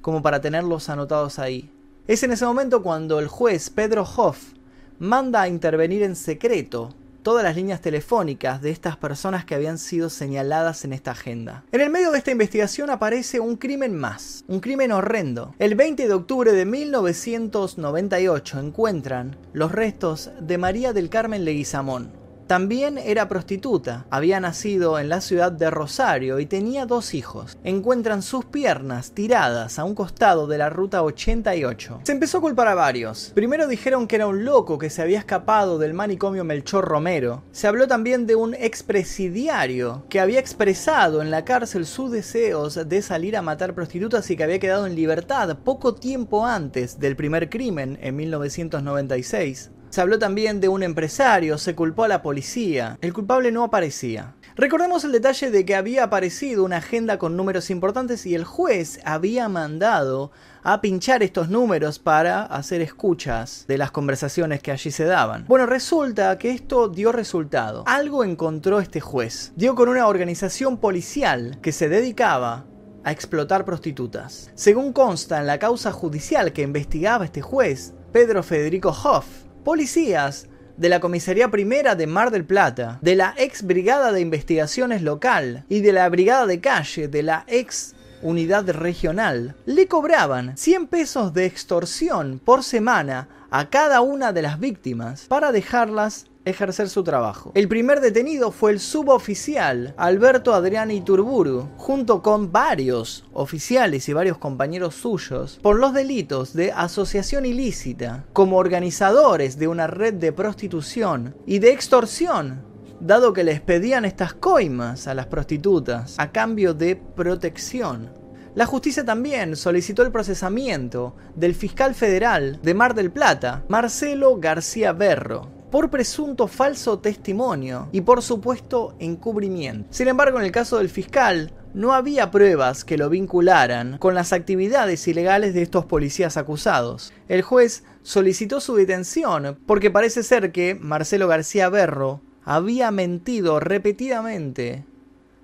como 0.03 0.21
para 0.21 0.41
tenerlos 0.41 0.89
anotados 0.89 1.39
ahí. 1.39 1.71
Es 2.07 2.21
en 2.23 2.33
ese 2.33 2.45
momento 2.45 2.83
cuando 2.83 3.19
el 3.19 3.29
juez 3.29 3.69
Pedro 3.69 4.03
Hoff 4.03 4.51
manda 4.99 5.41
a 5.41 5.47
intervenir 5.47 6.03
en 6.03 6.17
secreto 6.17 6.93
todas 7.23 7.41
las 7.45 7.55
líneas 7.55 7.79
telefónicas 7.79 8.61
de 8.61 8.69
estas 8.69 8.97
personas 8.97 9.45
que 9.45 9.55
habían 9.55 9.77
sido 9.77 10.09
señaladas 10.09 10.83
en 10.83 10.91
esta 10.91 11.11
agenda. 11.11 11.63
En 11.71 11.79
el 11.79 11.89
medio 11.89 12.11
de 12.11 12.17
esta 12.17 12.31
investigación 12.31 12.89
aparece 12.89 13.39
un 13.39 13.55
crimen 13.55 13.95
más, 13.95 14.43
un 14.49 14.59
crimen 14.59 14.91
horrendo. 14.91 15.55
El 15.57 15.75
20 15.75 16.05
de 16.05 16.13
octubre 16.13 16.51
de 16.51 16.65
1998 16.65 18.59
encuentran 18.59 19.37
los 19.53 19.71
restos 19.71 20.31
de 20.41 20.57
María 20.57 20.91
del 20.91 21.09
Carmen 21.09 21.45
Leguizamón, 21.45 22.11
también 22.47 22.97
era 22.97 23.27
prostituta, 23.27 24.05
había 24.09 24.39
nacido 24.39 24.99
en 24.99 25.09
la 25.09 25.21
ciudad 25.21 25.51
de 25.51 25.69
Rosario 25.69 26.39
y 26.39 26.45
tenía 26.45 26.85
dos 26.85 27.13
hijos. 27.13 27.57
Encuentran 27.63 28.21
sus 28.21 28.45
piernas 28.45 29.11
tiradas 29.11 29.79
a 29.79 29.83
un 29.83 29.95
costado 29.95 30.47
de 30.47 30.57
la 30.57 30.69
ruta 30.69 31.03
88. 31.03 32.01
Se 32.03 32.11
empezó 32.11 32.39
a 32.39 32.41
culpar 32.41 32.67
a 32.67 32.75
varios. 32.75 33.31
Primero 33.33 33.67
dijeron 33.67 34.07
que 34.07 34.17
era 34.17 34.27
un 34.27 34.45
loco 34.45 34.77
que 34.77 34.89
se 34.89 35.01
había 35.01 35.19
escapado 35.19 35.77
del 35.77 35.93
manicomio 35.93 36.43
Melchor 36.43 36.85
Romero. 36.85 37.43
Se 37.51 37.67
habló 37.67 37.87
también 37.87 38.27
de 38.27 38.35
un 38.35 38.53
expresidiario 38.55 40.03
que 40.09 40.19
había 40.19 40.39
expresado 40.39 41.21
en 41.21 41.31
la 41.31 41.45
cárcel 41.45 41.85
sus 41.85 42.11
deseos 42.11 42.87
de 42.87 43.01
salir 43.01 43.37
a 43.37 43.41
matar 43.41 43.73
prostitutas 43.73 44.29
y 44.29 44.35
que 44.35 44.43
había 44.43 44.59
quedado 44.59 44.85
en 44.85 44.95
libertad 44.95 45.57
poco 45.63 45.95
tiempo 45.95 46.45
antes 46.45 46.99
del 46.99 47.15
primer 47.15 47.49
crimen 47.49 47.97
en 48.01 48.15
1996. 48.15 49.71
Se 49.93 50.01
habló 50.01 50.17
también 50.17 50.59
de 50.59 50.69
un 50.69 50.81
empresario, 50.81 51.59
se 51.59 51.75
culpó 51.75 52.05
a 52.05 52.07
la 52.07 52.23
policía. 52.23 52.97
El 53.01 53.13
culpable 53.13 53.51
no 53.51 53.63
aparecía. 53.63 54.33
Recordemos 54.55 55.03
el 55.03 55.11
detalle 55.11 55.51
de 55.51 55.65
que 55.65 55.75
había 55.75 56.05
aparecido 56.05 56.63
una 56.63 56.77
agenda 56.77 57.19
con 57.19 57.37
números 57.37 57.69
importantes 57.69 58.25
y 58.25 58.33
el 58.33 58.43
juez 58.43 58.99
había 59.05 59.49
mandado 59.49 60.31
a 60.63 60.81
pinchar 60.81 61.21
estos 61.21 61.49
números 61.49 61.99
para 61.99 62.41
hacer 62.41 62.81
escuchas 62.81 63.65
de 63.67 63.77
las 63.77 63.91
conversaciones 63.91 64.63
que 64.63 64.71
allí 64.71 64.89
se 64.89 65.05
daban. 65.05 65.45
Bueno, 65.47 65.67
resulta 65.67 66.39
que 66.39 66.49
esto 66.49 66.89
dio 66.89 67.11
resultado. 67.11 67.83
Algo 67.85 68.23
encontró 68.23 68.79
este 68.79 68.99
juez. 68.99 69.53
Dio 69.55 69.75
con 69.75 69.89
una 69.89 70.07
organización 70.07 70.77
policial 70.77 71.59
que 71.61 71.71
se 71.71 71.87
dedicaba 71.87 72.65
a 73.03 73.11
explotar 73.11 73.63
prostitutas. 73.63 74.49
Según 74.55 74.91
consta 74.91 75.39
en 75.39 75.45
la 75.45 75.59
causa 75.59 75.91
judicial 75.91 76.51
que 76.51 76.63
investigaba 76.63 77.25
este 77.25 77.41
juez, 77.43 77.93
Pedro 78.11 78.41
Federico 78.41 78.89
Hoff, 78.89 79.43
policías 79.63 80.47
de 80.77 80.89
la 80.89 80.99
Comisaría 80.99 81.49
Primera 81.49 81.95
de 81.95 82.07
Mar 82.07 82.31
del 82.31 82.45
Plata, 82.45 82.99
de 83.01 83.15
la 83.15 83.33
ex 83.37 83.63
Brigada 83.63 84.11
de 84.11 84.21
Investigaciones 84.21 85.01
Local 85.01 85.65
y 85.69 85.81
de 85.81 85.93
la 85.93 86.09
Brigada 86.09 86.45
de 86.45 86.59
Calle 86.59 87.07
de 87.07 87.23
la 87.23 87.45
ex 87.47 87.95
Unidad 88.21 88.69
Regional, 88.69 89.55
le 89.65 89.87
cobraban 89.87 90.57
100 90.57 90.87
pesos 90.87 91.33
de 91.33 91.45
extorsión 91.45 92.39
por 92.43 92.63
semana 92.63 93.27
a 93.51 93.69
cada 93.69 94.01
una 94.01 94.33
de 94.33 94.41
las 94.41 94.59
víctimas 94.59 95.25
para 95.27 95.51
dejarlas 95.51 96.25
ejercer 96.45 96.89
su 96.89 97.03
trabajo. 97.03 97.51
El 97.55 97.67
primer 97.67 98.01
detenido 98.01 98.51
fue 98.51 98.71
el 98.71 98.79
suboficial 98.79 99.93
Alberto 99.97 100.53
Adriani 100.53 100.95
Iturburu, 100.95 101.69
junto 101.77 102.21
con 102.21 102.51
varios 102.51 103.25
oficiales 103.33 104.07
y 104.09 104.13
varios 104.13 104.37
compañeros 104.37 104.95
suyos, 104.95 105.59
por 105.61 105.79
los 105.79 105.93
delitos 105.93 106.53
de 106.53 106.71
asociación 106.71 107.45
ilícita, 107.45 108.25
como 108.33 108.57
organizadores 108.57 109.57
de 109.57 109.67
una 109.67 109.87
red 109.87 110.15
de 110.15 110.31
prostitución 110.31 111.35
y 111.45 111.59
de 111.59 111.71
extorsión, 111.71 112.63
dado 112.99 113.33
que 113.33 113.43
les 113.43 113.61
pedían 113.61 114.05
estas 114.05 114.33
coimas 114.33 115.07
a 115.07 115.13
las 115.13 115.27
prostitutas 115.27 116.15
a 116.17 116.31
cambio 116.31 116.73
de 116.73 116.95
protección. 116.95 118.11
La 118.55 118.67
justicia 118.67 119.03
también 119.03 119.55
solicitó 119.55 120.03
el 120.03 120.11
procesamiento 120.11 121.15
del 121.35 121.55
fiscal 121.55 121.95
federal 121.95 122.59
de 122.61 122.73
Mar 122.75 122.93
del 122.93 123.11
Plata, 123.11 123.63
Marcelo 123.67 124.37
García 124.39 124.93
Berro, 124.93 125.49
por 125.73 125.89
presunto 125.89 126.47
falso 126.47 126.99
testimonio 126.99 127.89
y 127.91 128.01
por 128.01 128.21
supuesto 128.21 128.95
encubrimiento. 128.99 129.87
Sin 129.89 130.07
embargo, 130.07 130.37
en 130.37 130.45
el 130.45 130.51
caso 130.51 130.77
del 130.77 130.87
fiscal, 130.87 131.51
no 131.73 131.93
había 131.93 132.29
pruebas 132.29 132.85
que 132.85 132.95
lo 132.95 133.09
vincularan 133.09 133.97
con 133.97 134.13
las 134.13 134.33
actividades 134.33 135.07
ilegales 135.07 135.55
de 135.55 135.63
estos 135.63 135.85
policías 135.85 136.37
acusados. 136.37 137.11
El 137.27 137.41
juez 137.41 137.85
solicitó 138.03 138.61
su 138.61 138.75
detención 138.75 139.57
porque 139.65 139.89
parece 139.89 140.21
ser 140.21 140.51
que 140.51 140.75
Marcelo 140.75 141.27
García 141.27 141.69
Berro 141.69 142.21
había 142.45 142.91
mentido 142.91 143.59
repetidamente 143.59 144.85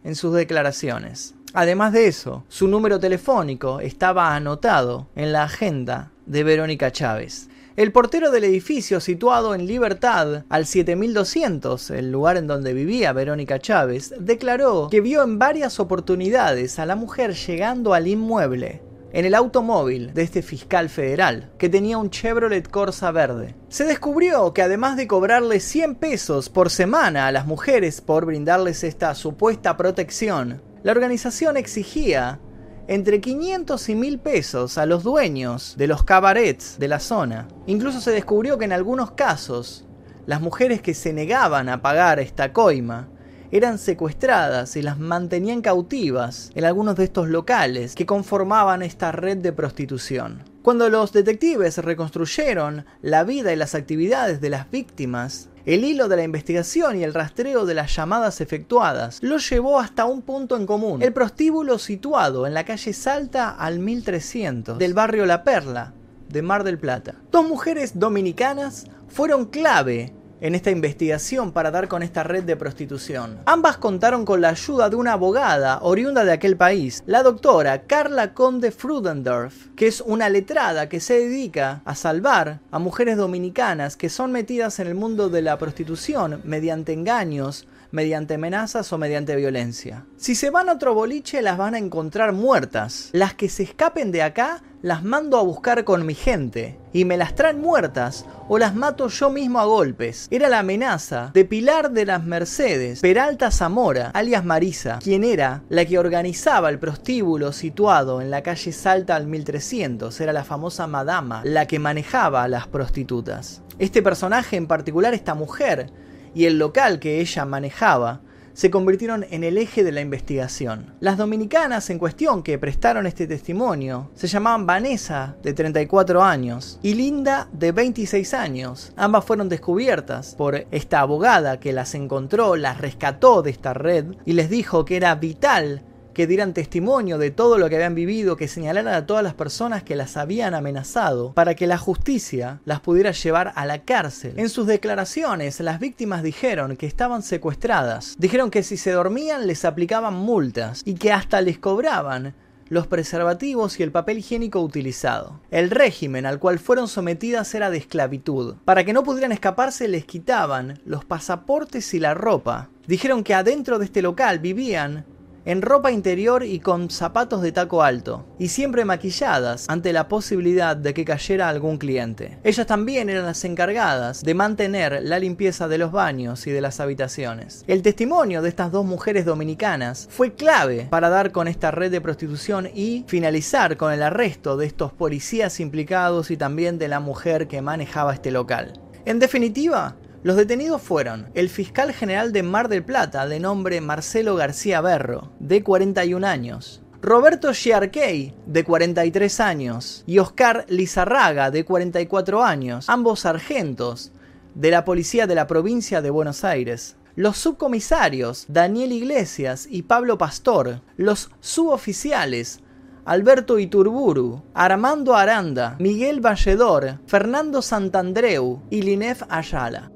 en 0.03 0.13
sus 0.13 0.35
declaraciones. 0.35 1.33
Además 1.55 1.91
de 1.91 2.05
eso, 2.05 2.43
su 2.49 2.67
número 2.67 2.99
telefónico 2.99 3.79
estaba 3.79 4.35
anotado 4.35 5.07
en 5.15 5.33
la 5.33 5.45
agenda 5.45 6.11
de 6.27 6.43
Verónica 6.43 6.91
Chávez. 6.91 7.49
El 7.79 7.93
portero 7.93 8.29
del 8.29 8.43
edificio 8.43 8.99
situado 8.99 9.55
en 9.55 9.65
Libertad, 9.65 10.43
al 10.49 10.65
7200, 10.65 11.91
el 11.91 12.11
lugar 12.11 12.35
en 12.35 12.45
donde 12.45 12.73
vivía 12.73 13.13
Verónica 13.13 13.57
Chávez, 13.57 14.13
declaró 14.19 14.89
que 14.91 14.99
vio 14.99 15.23
en 15.23 15.39
varias 15.39 15.79
oportunidades 15.79 16.77
a 16.77 16.85
la 16.85 16.97
mujer 16.97 17.35
llegando 17.35 17.93
al 17.93 18.07
inmueble 18.07 18.81
en 19.13 19.23
el 19.23 19.33
automóvil 19.33 20.13
de 20.13 20.23
este 20.23 20.41
fiscal 20.41 20.89
federal, 20.89 21.53
que 21.57 21.69
tenía 21.69 21.97
un 21.97 22.09
Chevrolet 22.09 22.69
Corsa 22.69 23.11
verde. 23.11 23.55
Se 23.69 23.85
descubrió 23.85 24.53
que 24.53 24.61
además 24.61 24.97
de 24.97 25.07
cobrarle 25.07 25.61
100 25.61 25.95
pesos 25.95 26.49
por 26.49 26.69
semana 26.69 27.27
a 27.27 27.31
las 27.31 27.45
mujeres 27.45 28.01
por 28.01 28.25
brindarles 28.25 28.83
esta 28.83 29.15
supuesta 29.15 29.77
protección, 29.77 30.61
la 30.83 30.91
organización 30.91 31.55
exigía 31.55 32.41
entre 32.89 33.21
500 33.21 33.87
y 33.89 33.93
1000 33.93 34.17
pesos 34.17 34.79
a 34.79 34.87
los 34.87 35.03
dueños 35.03 35.75
de 35.77 35.85
los 35.85 36.03
cabarets 36.03 36.79
de 36.79 36.87
la 36.87 36.99
zona. 36.99 37.47
Incluso 37.67 38.01
se 38.01 38.09
descubrió 38.09 38.57
que 38.57 38.65
en 38.65 38.73
algunos 38.73 39.11
casos, 39.11 39.85
las 40.25 40.41
mujeres 40.41 40.81
que 40.81 40.95
se 40.95 41.13
negaban 41.13 41.69
a 41.69 41.83
pagar 41.83 42.19
esta 42.19 42.51
coima 42.51 43.07
eran 43.51 43.77
secuestradas 43.77 44.75
y 44.75 44.81
las 44.81 44.97
mantenían 44.97 45.61
cautivas 45.61 46.49
en 46.55 46.65
algunos 46.65 46.95
de 46.95 47.03
estos 47.03 47.29
locales 47.29 47.93
que 47.93 48.07
conformaban 48.07 48.81
esta 48.81 49.11
red 49.11 49.37
de 49.37 49.53
prostitución. 49.53 50.43
Cuando 50.63 50.89
los 50.89 51.13
detectives 51.13 51.77
reconstruyeron 51.77 52.87
la 53.03 53.23
vida 53.23 53.53
y 53.53 53.55
las 53.55 53.75
actividades 53.75 54.41
de 54.41 54.49
las 54.49 54.71
víctimas, 54.71 55.49
el 55.69 55.83
hilo 55.83 56.07
de 56.07 56.15
la 56.15 56.23
investigación 56.23 56.99
y 56.99 57.03
el 57.03 57.13
rastreo 57.13 57.63
de 57.67 57.75
las 57.75 57.95
llamadas 57.95 58.41
efectuadas 58.41 59.19
lo 59.21 59.37
llevó 59.37 59.79
hasta 59.79 60.05
un 60.05 60.23
punto 60.23 60.57
en 60.57 60.65
común, 60.65 61.03
el 61.03 61.13
prostíbulo 61.13 61.77
situado 61.77 62.47
en 62.47 62.55
la 62.55 62.65
calle 62.65 62.91
Salta 62.91 63.51
al 63.51 63.77
1300 63.77 64.79
del 64.79 64.95
barrio 64.95 65.27
La 65.27 65.43
Perla 65.43 65.93
de 66.27 66.41
Mar 66.41 66.63
del 66.63 66.79
Plata. 66.79 67.15
Dos 67.31 67.47
mujeres 67.47 67.99
dominicanas 67.99 68.87
fueron 69.09 69.45
clave 69.45 70.11
en 70.41 70.55
esta 70.55 70.71
investigación 70.71 71.51
para 71.51 71.71
dar 71.71 71.87
con 71.87 72.03
esta 72.03 72.23
red 72.23 72.43
de 72.43 72.55
prostitución. 72.55 73.39
Ambas 73.45 73.77
contaron 73.77 74.25
con 74.25 74.41
la 74.41 74.49
ayuda 74.49 74.89
de 74.89 74.95
una 74.95 75.13
abogada 75.13 75.79
oriunda 75.81 76.23
de 76.23 76.31
aquel 76.31 76.57
país, 76.57 77.03
la 77.05 77.23
doctora 77.23 77.83
Carla 77.83 78.33
Conde 78.33 78.71
Frudendorf, 78.71 79.67
que 79.75 79.87
es 79.87 80.01
una 80.01 80.29
letrada 80.29 80.89
que 80.89 80.99
se 80.99 81.19
dedica 81.19 81.81
a 81.85 81.95
salvar 81.95 82.59
a 82.71 82.79
mujeres 82.79 83.17
dominicanas 83.17 83.97
que 83.97 84.09
son 84.09 84.31
metidas 84.31 84.79
en 84.79 84.87
el 84.87 84.95
mundo 84.95 85.29
de 85.29 85.41
la 85.41 85.57
prostitución 85.57 86.41
mediante 86.43 86.93
engaños, 86.93 87.67
mediante 87.91 88.35
amenazas 88.35 88.91
o 88.93 88.97
mediante 88.97 89.35
violencia. 89.35 90.05
Si 90.17 90.35
se 90.35 90.49
van 90.49 90.69
a 90.69 90.73
otro 90.73 90.93
boliche 90.93 91.41
las 91.41 91.57
van 91.57 91.75
a 91.75 91.79
encontrar 91.79 92.33
muertas. 92.33 93.09
Las 93.13 93.33
que 93.33 93.49
se 93.49 93.63
escapen 93.63 94.11
de 94.11 94.21
acá 94.21 94.61
las 94.81 95.03
mando 95.03 95.37
a 95.37 95.43
buscar 95.43 95.83
con 95.83 96.05
mi 96.05 96.13
gente 96.13 96.78
y 96.93 97.05
me 97.05 97.17
las 97.17 97.35
traen 97.35 97.61
muertas 97.61 98.25
o 98.47 98.57
las 98.57 98.75
mato 98.75 99.07
yo 99.07 99.29
mismo 99.29 99.59
a 99.59 99.65
golpes. 99.65 100.27
Era 100.31 100.49
la 100.49 100.59
amenaza 100.59 101.31
de 101.33 101.45
Pilar 101.45 101.91
de 101.91 102.05
las 102.05 102.23
Mercedes, 102.23 103.01
Peralta 103.01 103.51
Zamora, 103.51 104.11
alias 104.13 104.43
Marisa, 104.43 104.99
quien 105.01 105.23
era 105.23 105.61
la 105.69 105.85
que 105.85 105.99
organizaba 105.99 106.69
el 106.69 106.79
prostíbulo 106.79 107.53
situado 107.53 108.21
en 108.21 108.31
la 108.31 108.41
calle 108.41 108.71
Salta 108.71 109.15
al 109.15 109.27
1300. 109.27 110.19
Era 110.19 110.33
la 110.33 110.43
famosa 110.43 110.87
Madama, 110.87 111.41
la 111.43 111.67
que 111.67 111.79
manejaba 111.79 112.43
a 112.43 112.47
las 112.47 112.67
prostitutas. 112.67 113.61
Este 113.77 114.01
personaje 114.01 114.57
en 114.57 114.67
particular, 114.67 115.13
esta 115.13 115.35
mujer, 115.35 115.91
y 116.33 116.45
el 116.45 116.57
local 116.59 116.99
que 116.99 117.19
ella 117.21 117.45
manejaba 117.45 118.21
se 118.59 118.69
convirtieron 118.69 119.25
en 119.29 119.45
el 119.45 119.57
eje 119.57 119.85
de 119.85 119.93
la 119.93 120.01
investigación. 120.01 120.93
Las 120.99 121.17
dominicanas 121.17 121.89
en 121.89 121.97
cuestión 121.97 122.43
que 122.43 122.57
prestaron 122.57 123.07
este 123.07 123.25
testimonio 123.25 124.11
se 124.15 124.27
llamaban 124.27 124.65
Vanessa, 124.65 125.37
de 125.41 125.53
34 125.53 126.21
años, 126.21 126.77
y 126.83 126.95
Linda, 126.95 127.47
de 127.53 127.71
26 127.71 128.33
años. 128.33 128.91
Ambas 128.97 129.23
fueron 129.23 129.47
descubiertas 129.47 130.35
por 130.35 130.67
esta 130.71 130.99
abogada 130.99 131.61
que 131.61 131.71
las 131.71 131.95
encontró, 131.95 132.57
las 132.57 132.81
rescató 132.81 133.43
de 133.43 133.51
esta 133.51 133.73
red 133.73 134.07
y 134.25 134.33
les 134.33 134.49
dijo 134.49 134.83
que 134.83 134.97
era 134.97 135.15
vital 135.15 135.83
que 136.13 136.27
dieran 136.27 136.53
testimonio 136.53 137.17
de 137.17 137.31
todo 137.31 137.57
lo 137.57 137.69
que 137.69 137.75
habían 137.75 137.95
vivido, 137.95 138.35
que 138.35 138.47
señalaran 138.47 138.93
a 138.93 139.05
todas 139.05 139.23
las 139.23 139.33
personas 139.33 139.83
que 139.83 139.95
las 139.95 140.17
habían 140.17 140.53
amenazado, 140.53 141.33
para 141.33 141.55
que 141.55 141.67
la 141.67 141.77
justicia 141.77 142.61
las 142.65 142.79
pudiera 142.79 143.11
llevar 143.11 143.53
a 143.55 143.65
la 143.65 143.83
cárcel. 143.83 144.33
En 144.37 144.49
sus 144.49 144.67
declaraciones, 144.67 145.59
las 145.59 145.79
víctimas 145.79 146.23
dijeron 146.23 146.75
que 146.75 146.87
estaban 146.87 147.21
secuestradas, 147.21 148.15
dijeron 148.17 148.51
que 148.51 148.63
si 148.63 148.77
se 148.77 148.91
dormían 148.91 149.47
les 149.47 149.65
aplicaban 149.65 150.13
multas 150.13 150.81
y 150.85 150.95
que 150.95 151.11
hasta 151.11 151.41
les 151.41 151.59
cobraban 151.59 152.33
los 152.69 152.87
preservativos 152.87 153.79
y 153.79 153.83
el 153.83 153.91
papel 153.91 154.19
higiénico 154.19 154.61
utilizado. 154.61 155.39
El 155.51 155.71
régimen 155.71 156.25
al 156.25 156.39
cual 156.39 156.59
fueron 156.59 156.87
sometidas 156.87 157.53
era 157.55 157.69
de 157.69 157.79
esclavitud. 157.79 158.55
Para 158.63 158.83
que 158.83 158.93
no 158.93 159.03
pudieran 159.03 159.31
escaparse 159.31 159.87
les 159.87 160.05
quitaban 160.05 160.79
los 160.85 161.03
pasaportes 161.03 161.93
y 161.93 161.99
la 161.99 162.13
ropa. 162.13 162.69
Dijeron 162.87 163.23
que 163.23 163.33
adentro 163.33 163.79
de 163.79 163.85
este 163.85 164.01
local 164.01 164.39
vivían 164.39 165.05
en 165.49 165.63
ropa 165.63 165.91
interior 165.91 166.43
y 166.43 166.59
con 166.59 166.91
zapatos 166.91 167.41
de 167.41 167.51
taco 167.51 167.81
alto, 167.81 168.23
y 168.37 168.49
siempre 168.49 168.85
maquilladas 168.85 169.67
ante 169.67 169.93
la 169.93 170.07
posibilidad 170.07 170.77
de 170.77 170.93
que 170.93 171.05
cayera 171.05 171.49
algún 171.49 171.79
cliente. 171.79 172.37
Ellas 172.43 172.67
también 172.67 173.09
eran 173.09 173.25
las 173.25 173.43
encargadas 173.43 174.21
de 174.21 174.35
mantener 174.35 174.99
la 175.01 175.17
limpieza 175.17 175.67
de 175.67 175.79
los 175.79 175.91
baños 175.91 176.45
y 176.45 176.51
de 176.51 176.61
las 176.61 176.79
habitaciones. 176.79 177.63
El 177.65 177.81
testimonio 177.81 178.43
de 178.43 178.49
estas 178.49 178.71
dos 178.71 178.85
mujeres 178.85 179.25
dominicanas 179.25 180.07
fue 180.11 180.35
clave 180.35 180.85
para 180.91 181.09
dar 181.09 181.31
con 181.31 181.47
esta 181.47 181.71
red 181.71 181.89
de 181.89 181.99
prostitución 181.99 182.69
y 182.71 183.05
finalizar 183.07 183.75
con 183.75 183.91
el 183.91 184.03
arresto 184.03 184.55
de 184.55 184.67
estos 184.67 184.93
policías 184.93 185.59
implicados 185.59 186.29
y 186.29 186.37
también 186.37 186.77
de 186.77 186.89
la 186.89 186.99
mujer 186.99 187.47
que 187.47 187.63
manejaba 187.63 188.13
este 188.13 188.29
local. 188.29 188.79
En 189.05 189.17
definitiva, 189.17 189.95
los 190.21 190.35
detenidos 190.35 190.81
fueron 190.81 191.29
el 191.33 191.47
fiscal 191.47 191.93
general 191.93 192.33
de 192.33 192.43
Mar 192.43 192.67
del 192.67 192.83
Plata, 192.83 193.25
de 193.25 193.39
nombre 193.39 193.79
Marcelo 193.79 194.35
García 194.35 194.81
Berro, 194.81 195.31
de 195.39 195.63
41 195.63 196.27
años, 196.27 196.81
Roberto 197.01 197.53
Giarquey, 197.53 198.35
de 198.45 198.65
43 198.65 199.39
años, 199.39 200.03
y 200.05 200.19
Oscar 200.19 200.65
Lizarraga, 200.67 201.51
de 201.51 201.63
44 201.63 202.43
años, 202.43 202.89
ambos 202.89 203.21
sargentos 203.21 204.11
de 204.55 204.71
la 204.71 204.83
policía 204.83 205.25
de 205.25 205.35
la 205.35 205.47
provincia 205.47 206.01
de 206.01 206.09
Buenos 206.09 206.43
Aires. 206.43 206.97
Los 207.15 207.37
subcomisarios 207.37 208.45
Daniel 208.49 208.91
Iglesias 208.91 209.67
y 209.69 209.83
Pablo 209.83 210.17
Pastor, 210.17 210.81
los 210.97 211.31
suboficiales 211.39 212.59
Alberto 213.05 213.57
Iturburu, 213.57 214.43
Armando 214.53 215.15
Aranda, 215.15 215.77
Miguel 215.79 216.19
Valledor, 216.19 216.99
Fernando 217.07 217.61
Santandreu 217.61 218.61
y 218.69 218.81
Linef 218.81 219.23
Ayala 219.29 219.91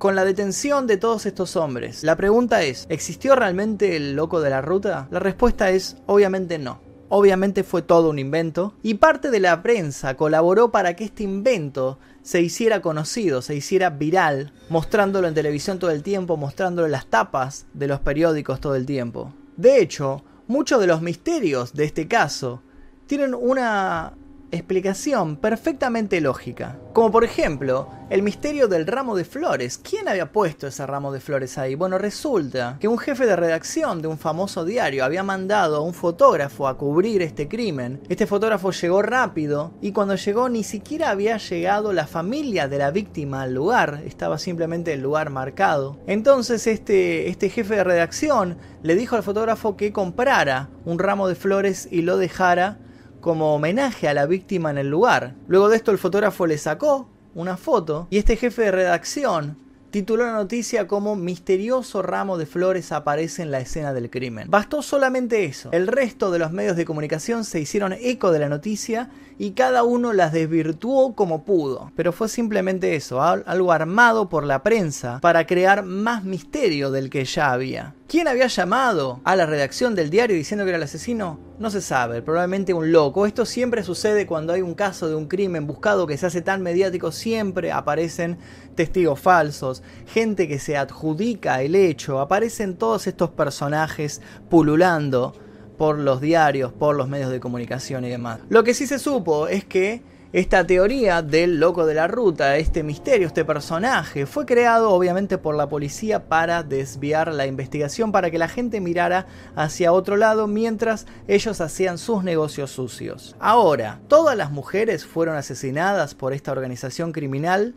con 0.00 0.16
la 0.16 0.24
detención 0.24 0.86
de 0.86 0.96
todos 0.96 1.26
estos 1.26 1.56
hombres. 1.56 2.04
La 2.04 2.16
pregunta 2.16 2.62
es, 2.62 2.86
¿existió 2.88 3.36
realmente 3.36 3.96
el 3.96 4.16
loco 4.16 4.40
de 4.40 4.48
la 4.48 4.62
ruta? 4.62 5.06
La 5.10 5.18
respuesta 5.18 5.68
es, 5.68 5.98
obviamente 6.06 6.58
no. 6.58 6.80
Obviamente 7.10 7.64
fue 7.64 7.82
todo 7.82 8.08
un 8.08 8.18
invento 8.18 8.72
y 8.82 8.94
parte 8.94 9.30
de 9.30 9.40
la 9.40 9.62
prensa 9.62 10.16
colaboró 10.16 10.72
para 10.72 10.96
que 10.96 11.04
este 11.04 11.24
invento 11.24 11.98
se 12.22 12.40
hiciera 12.40 12.80
conocido, 12.80 13.42
se 13.42 13.54
hiciera 13.54 13.90
viral, 13.90 14.54
mostrándolo 14.70 15.28
en 15.28 15.34
televisión 15.34 15.78
todo 15.78 15.90
el 15.90 16.02
tiempo, 16.02 16.38
mostrándolo 16.38 16.86
en 16.86 16.92
las 16.92 17.06
tapas 17.06 17.66
de 17.74 17.86
los 17.86 18.00
periódicos 18.00 18.58
todo 18.58 18.76
el 18.76 18.86
tiempo. 18.86 19.34
De 19.58 19.82
hecho, 19.82 20.24
muchos 20.46 20.80
de 20.80 20.86
los 20.86 21.02
misterios 21.02 21.74
de 21.74 21.84
este 21.84 22.08
caso 22.08 22.62
tienen 23.06 23.34
una 23.34 24.14
explicación 24.50 25.36
perfectamente 25.36 26.20
lógica. 26.20 26.78
Como 26.92 27.10
por 27.10 27.24
ejemplo, 27.24 27.88
el 28.10 28.22
misterio 28.22 28.66
del 28.66 28.86
ramo 28.86 29.14
de 29.14 29.24
flores. 29.24 29.78
¿Quién 29.78 30.08
había 30.08 30.32
puesto 30.32 30.66
ese 30.66 30.84
ramo 30.84 31.12
de 31.12 31.20
flores 31.20 31.56
ahí? 31.58 31.76
Bueno, 31.76 31.96
resulta 31.96 32.76
que 32.80 32.88
un 32.88 32.98
jefe 32.98 33.24
de 33.24 33.36
redacción 33.36 34.02
de 34.02 34.08
un 34.08 34.18
famoso 34.18 34.64
diario 34.64 35.04
había 35.04 35.22
mandado 35.22 35.76
a 35.76 35.80
un 35.80 35.94
fotógrafo 35.94 36.66
a 36.66 36.76
cubrir 36.76 37.22
este 37.22 37.48
crimen. 37.48 38.00
Este 38.08 38.26
fotógrafo 38.26 38.72
llegó 38.72 39.02
rápido 39.02 39.72
y 39.80 39.92
cuando 39.92 40.16
llegó 40.16 40.48
ni 40.48 40.64
siquiera 40.64 41.10
había 41.10 41.36
llegado 41.36 41.92
la 41.92 42.08
familia 42.08 42.66
de 42.66 42.78
la 42.78 42.90
víctima 42.90 43.42
al 43.42 43.54
lugar, 43.54 44.02
estaba 44.04 44.38
simplemente 44.38 44.92
el 44.92 45.00
lugar 45.00 45.30
marcado. 45.30 45.98
Entonces 46.08 46.66
este, 46.66 47.28
este 47.28 47.48
jefe 47.48 47.76
de 47.76 47.84
redacción 47.84 48.58
le 48.82 48.96
dijo 48.96 49.14
al 49.14 49.22
fotógrafo 49.22 49.76
que 49.76 49.92
comprara 49.92 50.68
un 50.84 50.98
ramo 50.98 51.28
de 51.28 51.36
flores 51.36 51.88
y 51.90 52.02
lo 52.02 52.16
dejara 52.16 52.78
como 53.20 53.54
homenaje 53.54 54.08
a 54.08 54.14
la 54.14 54.26
víctima 54.26 54.70
en 54.70 54.78
el 54.78 54.88
lugar. 54.88 55.34
Luego 55.48 55.68
de 55.68 55.76
esto 55.76 55.90
el 55.90 55.98
fotógrafo 55.98 56.46
le 56.46 56.58
sacó 56.58 57.08
una 57.34 57.56
foto 57.56 58.08
y 58.10 58.18
este 58.18 58.36
jefe 58.36 58.62
de 58.62 58.70
redacción 58.70 59.58
tituló 59.90 60.24
la 60.24 60.32
noticia 60.32 60.86
como 60.86 61.16
Misterioso 61.16 62.02
ramo 62.02 62.38
de 62.38 62.46
flores 62.46 62.92
aparece 62.92 63.42
en 63.42 63.50
la 63.50 63.60
escena 63.60 63.92
del 63.92 64.08
crimen. 64.08 64.48
Bastó 64.50 64.82
solamente 64.82 65.44
eso. 65.44 65.70
El 65.72 65.86
resto 65.86 66.30
de 66.30 66.38
los 66.38 66.52
medios 66.52 66.76
de 66.76 66.84
comunicación 66.84 67.44
se 67.44 67.60
hicieron 67.60 67.92
eco 67.92 68.30
de 68.30 68.38
la 68.38 68.48
noticia 68.48 69.10
y 69.40 69.52
cada 69.52 69.84
uno 69.84 70.12
las 70.12 70.34
desvirtuó 70.34 71.14
como 71.14 71.44
pudo. 71.44 71.92
Pero 71.96 72.12
fue 72.12 72.28
simplemente 72.28 72.94
eso, 72.94 73.22
algo 73.22 73.72
armado 73.72 74.28
por 74.28 74.44
la 74.44 74.62
prensa 74.62 75.18
para 75.22 75.46
crear 75.46 75.82
más 75.82 76.24
misterio 76.24 76.90
del 76.90 77.08
que 77.08 77.24
ya 77.24 77.50
había. 77.50 77.94
¿Quién 78.06 78.28
había 78.28 78.48
llamado 78.48 79.20
a 79.24 79.36
la 79.36 79.46
redacción 79.46 79.94
del 79.94 80.10
diario 80.10 80.36
diciendo 80.36 80.66
que 80.66 80.72
era 80.72 80.76
el 80.76 80.82
asesino? 80.82 81.40
No 81.58 81.70
se 81.70 81.80
sabe, 81.80 82.20
probablemente 82.20 82.74
un 82.74 82.92
loco. 82.92 83.24
Esto 83.24 83.46
siempre 83.46 83.82
sucede 83.82 84.26
cuando 84.26 84.52
hay 84.52 84.60
un 84.60 84.74
caso 84.74 85.08
de 85.08 85.14
un 85.14 85.26
crimen 85.26 85.66
buscado 85.66 86.06
que 86.06 86.18
se 86.18 86.26
hace 86.26 86.42
tan 86.42 86.60
mediático, 86.60 87.10
siempre 87.10 87.72
aparecen 87.72 88.36
testigos 88.74 89.20
falsos, 89.20 89.82
gente 90.06 90.48
que 90.48 90.58
se 90.58 90.76
adjudica 90.76 91.62
el 91.62 91.76
hecho, 91.76 92.20
aparecen 92.20 92.76
todos 92.76 93.06
estos 93.06 93.30
personajes 93.30 94.20
pululando 94.50 95.32
por 95.80 95.98
los 95.98 96.20
diarios, 96.20 96.74
por 96.74 96.94
los 96.94 97.08
medios 97.08 97.30
de 97.30 97.40
comunicación 97.40 98.04
y 98.04 98.10
demás. 98.10 98.40
Lo 98.50 98.64
que 98.64 98.74
sí 98.74 98.86
se 98.86 98.98
supo 98.98 99.48
es 99.48 99.64
que 99.64 100.02
esta 100.30 100.66
teoría 100.66 101.22
del 101.22 101.58
loco 101.58 101.86
de 101.86 101.94
la 101.94 102.06
ruta, 102.06 102.58
este 102.58 102.82
misterio, 102.82 103.26
este 103.26 103.46
personaje, 103.46 104.26
fue 104.26 104.44
creado 104.44 104.90
obviamente 104.90 105.38
por 105.38 105.54
la 105.54 105.70
policía 105.70 106.28
para 106.28 106.62
desviar 106.62 107.32
la 107.32 107.46
investigación, 107.46 108.12
para 108.12 108.30
que 108.30 108.36
la 108.36 108.48
gente 108.48 108.78
mirara 108.82 109.26
hacia 109.56 109.94
otro 109.94 110.18
lado 110.18 110.46
mientras 110.46 111.06
ellos 111.28 111.62
hacían 111.62 111.96
sus 111.96 112.24
negocios 112.24 112.70
sucios. 112.70 113.34
Ahora, 113.40 114.00
¿todas 114.06 114.36
las 114.36 114.50
mujeres 114.50 115.06
fueron 115.06 115.36
asesinadas 115.36 116.14
por 116.14 116.34
esta 116.34 116.52
organización 116.52 117.12
criminal? 117.12 117.74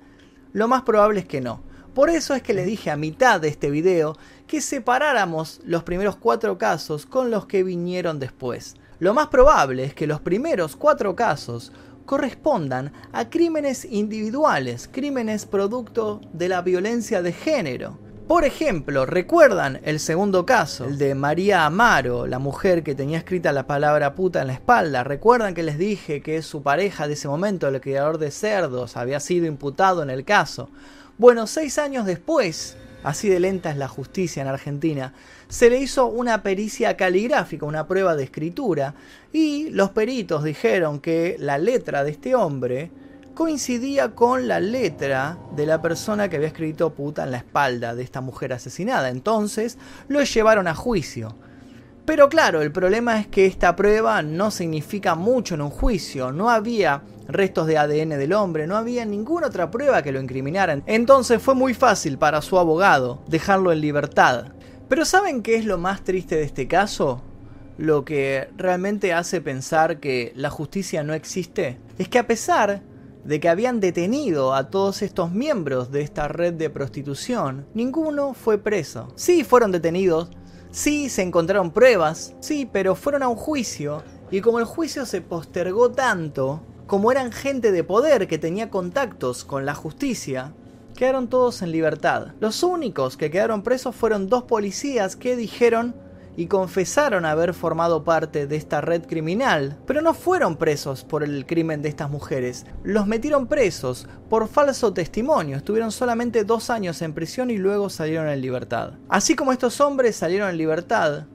Lo 0.52 0.68
más 0.68 0.82
probable 0.82 1.22
es 1.22 1.26
que 1.26 1.40
no. 1.40 1.62
Por 1.94 2.10
eso 2.10 2.34
es 2.34 2.42
que 2.42 2.56
le 2.56 2.66
dije 2.66 2.90
a 2.90 2.98
mitad 2.98 3.40
de 3.40 3.50
este 3.50 3.70
video 3.70 4.18
que 4.48 4.62
separáramos 4.62 5.62
los 5.64 5.84
primeros 5.84 6.16
cuatro 6.16 6.58
casos 6.58 7.06
con 7.06 7.30
los 7.30 7.46
que 7.46 7.64
vinieron 7.64 8.20
después. 8.20 8.76
Lo 8.98 9.14
más 9.14 9.28
probable 9.28 9.84
es 9.84 9.94
que 9.94 10.08
los 10.08 10.20
primeros 10.20 10.76
cuatro 10.76 11.16
casos 11.16 11.72
correspondan 12.06 12.94
a 13.12 13.30
crímenes 13.30 13.86
individuales, 13.86 14.90
crímenes 14.92 15.46
producto 15.46 16.20
de 16.34 16.50
la 16.50 16.64
violencia 16.64 17.22
de 17.22 17.32
género. 17.32 18.00
Por 18.28 18.46
ejemplo, 18.46 19.06
¿recuerdan 19.06 19.80
el 19.84 20.00
segundo 20.00 20.46
caso? 20.46 20.86
El 20.86 20.98
de 20.98 21.14
María 21.14 21.66
Amaro, 21.66 22.26
la 22.26 22.40
mujer 22.40 22.82
que 22.82 22.96
tenía 22.96 23.20
escrita 23.20 23.52
la 23.52 23.68
palabra 23.68 24.16
puta 24.16 24.42
en 24.42 24.48
la 24.48 24.54
espalda. 24.54 25.04
¿Recuerdan 25.04 25.54
que 25.54 25.62
les 25.62 25.78
dije 25.78 26.22
que 26.22 26.42
su 26.42 26.64
pareja 26.64 27.08
de 27.08 27.14
ese 27.14 27.28
momento, 27.28 27.68
el 27.68 27.82
criador 27.82 28.18
de 28.18 28.32
cerdos, 28.32 28.98
había 28.98 29.20
sido 29.20 29.46
imputado 29.46 30.02
en 30.02 30.10
el 30.10 30.24
caso? 30.24 30.70
Bueno, 31.24 31.48
seis 31.48 31.78
años 31.78 32.06
después, 32.06 32.76
así 33.02 33.30
de 33.30 33.40
lenta 33.40 33.72
es 33.72 33.78
la 33.78 33.88
justicia 33.88 34.42
en 34.42 34.50
Argentina, 34.50 35.14
se 35.48 35.70
le 35.70 35.80
hizo 35.80 36.08
una 36.08 36.44
pericia 36.44 36.98
caligráfica, 36.98 37.66
una 37.66 37.88
prueba 37.88 38.18
de 38.18 38.26
escritura, 38.26 38.94
y 39.32 39.70
los 39.70 39.92
peritos 39.92 40.44
dijeron 40.44 41.00
que 41.00 41.38
la 41.40 41.58
letra 41.58 42.04
de 42.04 42.12
este 42.12 42.36
hombre 42.36 42.92
coincidía 43.36 44.10
con 44.16 44.50
la 44.50 44.60
letra 44.60 45.38
de 45.56 45.66
la 45.66 45.82
persona 45.82 46.28
que 46.28 46.36
había 46.36 46.50
escrito 46.50 46.94
puta 46.94 47.24
en 47.24 47.32
la 47.32 47.38
espalda 47.38 47.96
de 47.96 48.04
esta 48.04 48.20
mujer 48.20 48.52
asesinada. 48.52 49.08
Entonces 49.08 49.78
lo 50.10 50.22
llevaron 50.24 50.68
a 50.68 50.76
juicio. 50.76 51.38
Pero 52.04 52.28
claro, 52.28 52.62
el 52.62 52.74
problema 52.74 53.18
es 53.22 53.28
que 53.28 53.46
esta 53.46 53.78
prueba 53.78 54.22
no 54.24 54.52
significa 54.52 55.16
mucho 55.16 55.56
en 55.56 55.62
un 55.62 55.70
juicio. 55.70 56.34
No 56.34 56.50
había 56.50 57.02
restos 57.28 57.68
de 57.68 57.78
ADN 57.78 58.10
del 58.10 58.34
hombre, 58.34 58.68
no 58.68 58.78
había 58.78 59.06
ninguna 59.06 59.48
otra 59.48 59.72
prueba 59.72 60.02
que 60.02 60.12
lo 60.12 60.22
incriminaran. 60.22 60.84
Entonces 60.86 61.42
fue 61.42 61.56
muy 61.56 61.74
fácil 61.74 62.18
para 62.18 62.42
su 62.42 62.58
abogado 62.60 63.22
dejarlo 63.28 63.72
en 63.72 63.82
libertad. 63.82 64.54
Pero 64.90 65.06
¿saben 65.06 65.42
qué 65.42 65.56
es 65.56 65.66
lo 65.66 65.78
más 65.78 66.04
triste 66.04 66.36
de 66.36 66.44
este 66.44 66.68
caso? 66.68 67.22
Lo 67.78 68.06
que 68.06 68.50
realmente 68.56 69.14
hace 69.14 69.42
pensar 69.42 70.00
que 70.00 70.32
la 70.36 70.50
justicia 70.50 71.04
no 71.04 71.14
existe 71.14 71.80
es 71.98 72.08
que 72.08 72.20
a 72.20 72.28
pesar 72.28 72.84
de 73.24 73.40
que 73.40 73.50
habían 73.50 73.80
detenido 73.80 74.54
a 74.54 74.70
todos 74.70 75.02
estos 75.02 75.32
miembros 75.32 75.92
de 75.92 76.02
esta 76.02 76.28
red 76.28 76.54
de 76.54 76.70
prostitución, 76.70 77.66
ninguno 77.74 78.34
fue 78.34 78.58
preso. 78.58 79.14
Sí 79.16 79.44
fueron 79.44 79.72
detenidos, 79.72 80.30
sí 80.72 81.10
se 81.10 81.22
encontraron 81.22 81.72
pruebas, 81.72 82.36
sí, 82.42 82.70
pero 82.72 82.96
fueron 82.96 83.24
a 83.24 83.30
un 83.30 83.36
juicio 83.36 84.04
y 84.30 84.42
como 84.42 84.60
el 84.60 84.66
juicio 84.66 85.06
se 85.06 85.22
postergó 85.22 85.92
tanto, 85.92 86.62
como 86.88 87.12
eran 87.12 87.32
gente 87.32 87.72
de 87.72 87.84
poder 87.84 88.28
que 88.28 88.38
tenía 88.38 88.70
contactos 88.70 89.44
con 89.44 89.66
la 89.66 89.76
justicia, 89.76 90.54
quedaron 90.96 91.28
todos 91.28 91.62
en 91.62 91.72
libertad. 91.72 92.34
Los 92.40 92.64
únicos 92.64 93.18
que 93.18 93.32
quedaron 93.32 93.64
presos 93.64 93.96
fueron 93.96 94.28
dos 94.28 94.44
policías 94.44 95.16
que 95.16 95.36
dijeron 95.36 95.96
y 96.36 96.48
confesaron 96.48 97.26
haber 97.26 97.54
formado 97.54 98.04
parte 98.04 98.48
de 98.48 98.56
esta 98.56 98.82
red 98.82 99.06
criminal, 99.06 99.78
pero 99.86 100.02
no 100.02 100.14
fueron 100.14 100.58
presos 100.58 101.04
por 101.04 101.24
el 101.24 101.46
crimen 101.46 101.82
de 101.82 101.90
estas 101.90 102.10
mujeres, 102.10 102.66
los 102.84 103.06
metieron 103.08 103.48
presos 103.48 104.08
por 104.30 104.48
falso 104.48 104.94
testimonio, 104.94 105.58
estuvieron 105.58 105.92
solamente 105.92 106.44
dos 106.44 106.70
años 106.70 107.02
en 107.02 107.14
prisión 107.14 107.52
y 107.52 107.58
luego 107.58 107.90
salieron 107.90 108.30
en 108.30 108.42
libertad. 108.42 108.94
Así 109.10 109.36
como 109.36 109.52
estos 109.52 109.80
hombres 109.80 110.16
salieron 110.16 110.50
en 110.50 110.58
libertad, 110.58 111.28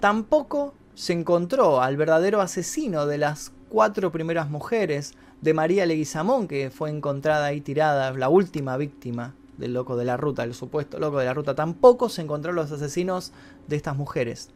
tampoco 0.00 0.74
se 0.94 1.12
encontró 1.12 1.82
al 1.82 1.96
verdadero 1.96 2.40
asesino 2.40 3.06
de 3.06 3.18
las 3.18 3.50
cuatro 3.74 4.12
primeras 4.12 4.48
mujeres 4.48 5.14
de 5.40 5.52
María 5.52 5.84
Leguizamón, 5.84 6.46
que 6.46 6.70
fue 6.70 6.90
encontrada 6.90 7.46
ahí 7.46 7.60
tirada, 7.60 8.12
la 8.12 8.28
última 8.28 8.76
víctima 8.76 9.34
del 9.58 9.74
loco 9.74 9.96
de 9.96 10.04
la 10.04 10.16
ruta, 10.16 10.44
el 10.44 10.54
supuesto 10.54 11.00
loco 11.00 11.18
de 11.18 11.24
la 11.24 11.34
ruta, 11.34 11.56
tampoco 11.56 12.08
se 12.08 12.22
encontraron 12.22 12.54
los 12.54 12.70
asesinos 12.70 13.32
de 13.66 13.74
estas 13.74 13.96
mujeres. 13.96 14.50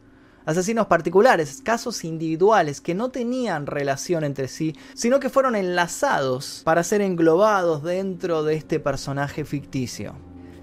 Asesinos 0.46 0.86
particulares, 0.86 1.62
casos 1.64 2.04
individuales 2.04 2.80
que 2.80 2.94
no 2.94 3.08
tenían 3.08 3.66
relación 3.66 4.22
entre 4.22 4.46
sí, 4.46 4.76
sino 4.94 5.18
que 5.18 5.30
fueron 5.30 5.56
enlazados 5.56 6.62
para 6.64 6.84
ser 6.84 7.00
englobados 7.00 7.82
dentro 7.82 8.44
de 8.44 8.54
este 8.54 8.78
personaje 8.78 9.44
ficticio. 9.44 10.14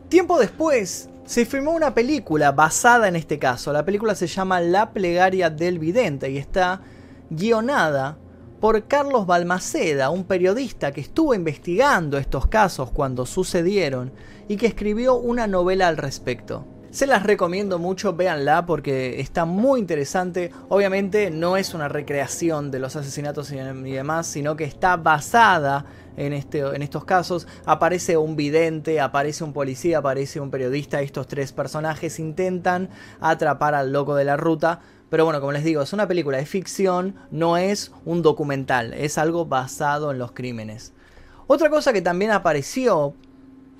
Tiempo 0.07 0.39
después, 0.39 1.09
se 1.25 1.43
filmó 1.45 1.71
una 1.71 1.93
película 1.93 2.53
basada 2.53 3.09
en 3.09 3.17
este 3.17 3.37
caso. 3.37 3.73
La 3.73 3.83
película 3.83 4.15
se 4.15 4.27
llama 4.27 4.61
La 4.61 4.93
plegaria 4.93 5.49
del 5.49 5.77
vidente 5.77 6.31
y 6.31 6.37
está 6.37 6.81
guionada 7.29 8.17
por 8.65 8.87
Carlos 8.87 9.27
Balmaceda, 9.27 10.09
un 10.09 10.23
periodista 10.23 10.91
que 10.91 10.99
estuvo 10.99 11.35
investigando 11.35 12.17
estos 12.17 12.47
casos 12.47 12.89
cuando 12.89 13.27
sucedieron 13.27 14.11
y 14.47 14.57
que 14.57 14.65
escribió 14.65 15.17
una 15.17 15.45
novela 15.45 15.87
al 15.87 15.97
respecto. 15.97 16.65
Se 16.89 17.05
las 17.05 17.21
recomiendo 17.21 17.77
mucho, 17.77 18.15
véanla 18.15 18.65
porque 18.65 19.19
está 19.19 19.45
muy 19.45 19.79
interesante. 19.79 20.49
Obviamente 20.67 21.29
no 21.29 21.57
es 21.57 21.75
una 21.75 21.89
recreación 21.89 22.71
de 22.71 22.79
los 22.79 22.95
asesinatos 22.95 23.51
y 23.51 23.57
demás, 23.57 24.25
sino 24.25 24.55
que 24.55 24.63
está 24.63 24.97
basada 24.97 25.85
en, 26.17 26.33
este, 26.33 26.61
en 26.61 26.81
estos 26.81 27.05
casos. 27.05 27.47
Aparece 27.65 28.17
un 28.17 28.35
vidente, 28.35 28.99
aparece 28.99 29.43
un 29.43 29.53
policía, 29.53 29.99
aparece 29.99 30.39
un 30.39 30.49
periodista. 30.49 31.01
Estos 31.01 31.27
tres 31.27 31.51
personajes 31.51 32.17
intentan 32.17 32.89
atrapar 33.19 33.75
al 33.75 33.91
loco 33.91 34.15
de 34.15 34.25
la 34.25 34.37
ruta 34.37 34.79
pero 35.09 35.25
bueno, 35.25 35.39
como 35.39 35.51
les 35.51 35.63
digo, 35.63 35.81
es 35.81 35.93
una 35.93 36.07
película 36.07 36.37
de 36.37 36.45
ficción, 36.45 37.15
no 37.31 37.57
es 37.57 37.91
un 38.05 38.21
documental, 38.21 38.93
es 38.93 39.17
algo 39.17 39.45
basado 39.45 40.11
en 40.11 40.17
los 40.17 40.31
crímenes. 40.31 40.93
Otra 41.47 41.69
cosa 41.69 41.93
que 41.93 42.01
también 42.01 42.31
apareció 42.31 43.13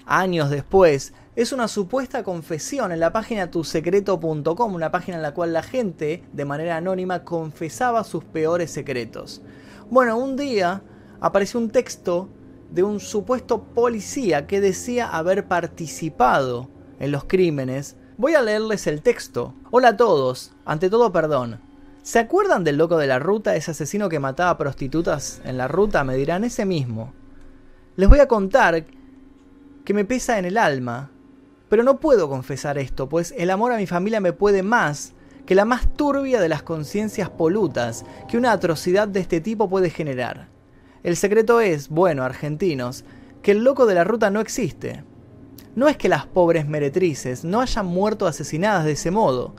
años 0.05 0.49
después 0.49 1.13
es 1.35 1.51
una 1.51 1.67
supuesta 1.67 2.23
confesión 2.23 2.91
en 2.91 2.99
la 2.99 3.11
página 3.11 3.51
tusecreto.com, 3.51 4.73
una 4.73 4.91
página 4.91 5.17
en 5.17 5.23
la 5.23 5.33
cual 5.33 5.51
la 5.51 5.63
gente, 5.63 6.23
de 6.31 6.45
manera 6.45 6.77
anónima, 6.77 7.23
confesaba 7.23 8.03
sus 8.03 8.23
peores 8.23 8.71
secretos. 8.71 9.41
Bueno, 9.89 10.17
un 10.17 10.37
día 10.37 10.83
apareció 11.19 11.59
un 11.59 11.71
texto 11.71 12.29
de 12.71 12.83
un 12.83 12.99
supuesto 12.99 13.63
policía 13.63 14.47
que 14.47 14.61
decía 14.61 15.09
haber 15.09 15.47
participado 15.47 16.69
en 16.99 17.11
los 17.11 17.25
crímenes 17.25 17.97
Voy 18.17 18.33
a 18.33 18.41
leerles 18.41 18.87
el 18.87 19.01
texto. 19.01 19.53
Hola 19.71 19.89
a 19.89 19.97
todos, 19.97 20.53
ante 20.63 20.89
todo 20.89 21.11
perdón. 21.11 21.59
¿Se 22.01 22.17
acuerdan 22.17 22.63
del 22.63 22.77
loco 22.77 22.97
de 22.97 23.07
la 23.07 23.19
ruta, 23.19 23.57
ese 23.57 23.71
asesino 23.71 24.07
que 24.07 24.21
mataba 24.21 24.57
prostitutas 24.57 25.41
en 25.43 25.57
la 25.57 25.67
ruta? 25.67 26.05
Me 26.05 26.15
dirán 26.15 26.45
ese 26.45 26.65
mismo. 26.65 27.11
Les 27.97 28.07
voy 28.07 28.19
a 28.19 28.29
contar 28.29 28.85
que 29.83 29.93
me 29.93 30.05
pesa 30.05 30.39
en 30.39 30.45
el 30.45 30.57
alma, 30.57 31.11
pero 31.67 31.83
no 31.83 31.99
puedo 31.99 32.29
confesar 32.29 32.77
esto, 32.77 33.09
pues 33.09 33.33
el 33.37 33.49
amor 33.49 33.73
a 33.73 33.77
mi 33.77 33.85
familia 33.85 34.21
me 34.21 34.31
puede 34.31 34.63
más 34.63 35.11
que 35.45 35.53
la 35.53 35.65
más 35.65 35.91
turbia 35.93 36.39
de 36.39 36.47
las 36.47 36.63
conciencias 36.63 37.29
polutas 37.29 38.05
que 38.29 38.37
una 38.37 38.53
atrocidad 38.53 39.09
de 39.09 39.19
este 39.19 39.41
tipo 39.41 39.67
puede 39.67 39.89
generar. 39.89 40.47
El 41.03 41.17
secreto 41.17 41.59
es, 41.59 41.89
bueno, 41.89 42.23
argentinos, 42.23 43.03
que 43.41 43.51
el 43.51 43.65
loco 43.65 43.85
de 43.85 43.95
la 43.95 44.05
ruta 44.05 44.29
no 44.29 44.39
existe 44.39 45.03
no 45.75 45.87
es 45.87 45.97
que 45.97 46.09
las 46.09 46.25
pobres 46.25 46.67
meretrices 46.67 47.43
no 47.43 47.61
hayan 47.61 47.85
muerto 47.85 48.27
asesinadas 48.27 48.85
de 48.85 48.93
ese 48.93 49.11
modo, 49.11 49.55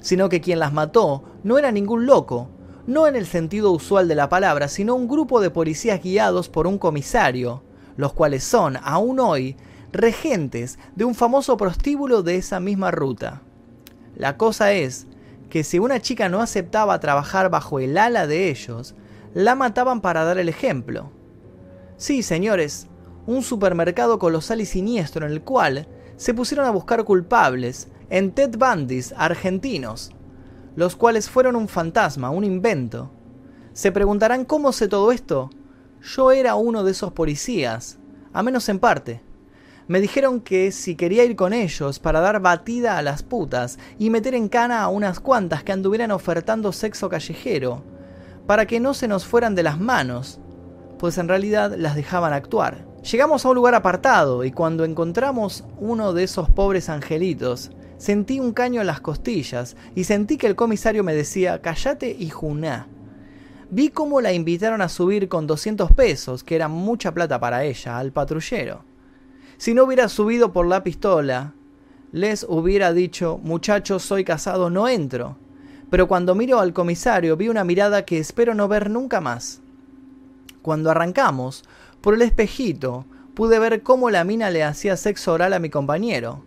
sino 0.00 0.28
que 0.28 0.40
quien 0.40 0.58
las 0.58 0.72
mató 0.72 1.24
no 1.42 1.58
era 1.58 1.72
ningún 1.72 2.06
loco, 2.06 2.48
no 2.86 3.06
en 3.06 3.16
el 3.16 3.26
sentido 3.26 3.70
usual 3.72 4.08
de 4.08 4.14
la 4.14 4.28
palabra, 4.28 4.68
sino 4.68 4.94
un 4.94 5.08
grupo 5.08 5.40
de 5.40 5.50
policías 5.50 6.02
guiados 6.02 6.48
por 6.48 6.66
un 6.66 6.78
comisario, 6.78 7.62
los 7.96 8.14
cuales 8.14 8.44
son, 8.44 8.78
aún 8.82 9.20
hoy, 9.20 9.56
regentes 9.92 10.78
de 10.94 11.04
un 11.04 11.14
famoso 11.14 11.56
prostíbulo 11.56 12.22
de 12.22 12.36
esa 12.36 12.60
misma 12.60 12.90
ruta. 12.90 13.42
La 14.16 14.36
cosa 14.36 14.72
es 14.72 15.06
que 15.50 15.64
si 15.64 15.78
una 15.78 16.00
chica 16.00 16.28
no 16.28 16.40
aceptaba 16.40 17.00
trabajar 17.00 17.50
bajo 17.50 17.78
el 17.78 17.96
ala 17.98 18.26
de 18.26 18.50
ellos, 18.50 18.94
la 19.34 19.54
mataban 19.54 20.00
para 20.00 20.24
dar 20.24 20.38
el 20.38 20.48
ejemplo. 20.48 21.10
Sí, 21.96 22.22
señores, 22.22 22.87
un 23.28 23.42
supermercado 23.42 24.18
colosal 24.18 24.62
y 24.62 24.64
siniestro 24.64 25.26
en 25.26 25.32
el 25.32 25.42
cual 25.42 25.86
se 26.16 26.32
pusieron 26.32 26.64
a 26.64 26.70
buscar 26.70 27.04
culpables 27.04 27.88
en 28.08 28.32
Ted 28.32 28.56
Bundys 28.56 29.12
argentinos, 29.18 30.12
los 30.76 30.96
cuales 30.96 31.28
fueron 31.28 31.54
un 31.54 31.68
fantasma, 31.68 32.30
un 32.30 32.42
invento. 32.42 33.10
Se 33.74 33.92
preguntarán 33.92 34.46
cómo 34.46 34.72
sé 34.72 34.88
todo 34.88 35.12
esto. 35.12 35.50
Yo 36.00 36.32
era 36.32 36.54
uno 36.54 36.84
de 36.84 36.92
esos 36.92 37.12
policías, 37.12 37.98
a 38.32 38.42
menos 38.42 38.66
en 38.70 38.78
parte. 38.78 39.20
Me 39.88 40.00
dijeron 40.00 40.40
que 40.40 40.72
si 40.72 40.96
quería 40.96 41.22
ir 41.24 41.36
con 41.36 41.52
ellos 41.52 41.98
para 41.98 42.20
dar 42.20 42.40
batida 42.40 42.96
a 42.96 43.02
las 43.02 43.22
putas 43.22 43.78
y 43.98 44.08
meter 44.08 44.34
en 44.34 44.48
cana 44.48 44.80
a 44.80 44.88
unas 44.88 45.20
cuantas 45.20 45.62
que 45.62 45.72
anduvieran 45.72 46.12
ofertando 46.12 46.72
sexo 46.72 47.10
callejero, 47.10 47.82
para 48.46 48.64
que 48.64 48.80
no 48.80 48.94
se 48.94 49.06
nos 49.06 49.26
fueran 49.26 49.54
de 49.54 49.64
las 49.64 49.78
manos, 49.78 50.40
pues 50.98 51.18
en 51.18 51.28
realidad 51.28 51.74
las 51.76 51.94
dejaban 51.94 52.32
actuar. 52.32 52.87
Llegamos 53.10 53.42
a 53.42 53.48
un 53.48 53.54
lugar 53.54 53.74
apartado 53.74 54.44
y 54.44 54.50
cuando 54.50 54.84
encontramos 54.84 55.64
uno 55.78 56.12
de 56.12 56.24
esos 56.24 56.50
pobres 56.50 56.90
angelitos, 56.90 57.70
sentí 57.96 58.38
un 58.38 58.52
caño 58.52 58.82
en 58.82 58.86
las 58.86 59.00
costillas 59.00 59.76
y 59.94 60.04
sentí 60.04 60.36
que 60.36 60.46
el 60.46 60.56
comisario 60.56 61.02
me 61.02 61.14
decía, 61.14 61.62
callate 61.62 62.14
y 62.18 62.28
juná. 62.28 62.86
Vi 63.70 63.88
cómo 63.88 64.20
la 64.20 64.34
invitaron 64.34 64.82
a 64.82 64.90
subir 64.90 65.30
con 65.30 65.46
200 65.46 65.90
pesos, 65.92 66.44
que 66.44 66.54
era 66.54 66.68
mucha 66.68 67.14
plata 67.14 67.40
para 67.40 67.64
ella, 67.64 67.96
al 67.96 68.12
patrullero. 68.12 68.84
Si 69.56 69.72
no 69.72 69.84
hubiera 69.84 70.10
subido 70.10 70.52
por 70.52 70.66
la 70.66 70.84
pistola, 70.84 71.54
les 72.12 72.44
hubiera 72.46 72.92
dicho, 72.92 73.40
muchachos, 73.42 74.02
soy 74.02 74.22
casado, 74.22 74.68
no 74.68 74.86
entro. 74.86 75.38
Pero 75.88 76.08
cuando 76.08 76.34
miro 76.34 76.60
al 76.60 76.74
comisario 76.74 77.38
vi 77.38 77.48
una 77.48 77.64
mirada 77.64 78.04
que 78.04 78.18
espero 78.18 78.54
no 78.54 78.68
ver 78.68 78.90
nunca 78.90 79.22
más. 79.22 79.62
Cuando 80.60 80.90
arrancamos, 80.90 81.64
por 82.00 82.14
el 82.14 82.22
espejito, 82.22 83.06
pude 83.34 83.58
ver 83.58 83.82
cómo 83.82 84.10
la 84.10 84.24
mina 84.24 84.50
le 84.50 84.64
hacía 84.64 84.96
sexo 84.96 85.32
oral 85.32 85.52
a 85.52 85.58
mi 85.58 85.70
compañero. 85.70 86.44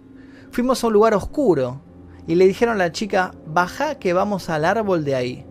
Fuimos 0.52 0.84
a 0.84 0.88
un 0.88 0.94
lugar 0.94 1.14
oscuro 1.14 1.82
y 2.28 2.36
le 2.36 2.48
dijeron 2.48 2.76
a 2.76 2.86
la 2.86 2.92
chica, 2.92 3.34
baja 3.46 3.96
que 3.96 4.14
vamos 4.14 4.50
al 4.50 4.66
árbol 4.66 5.04
de 5.04 5.16
ahí. 5.16 5.46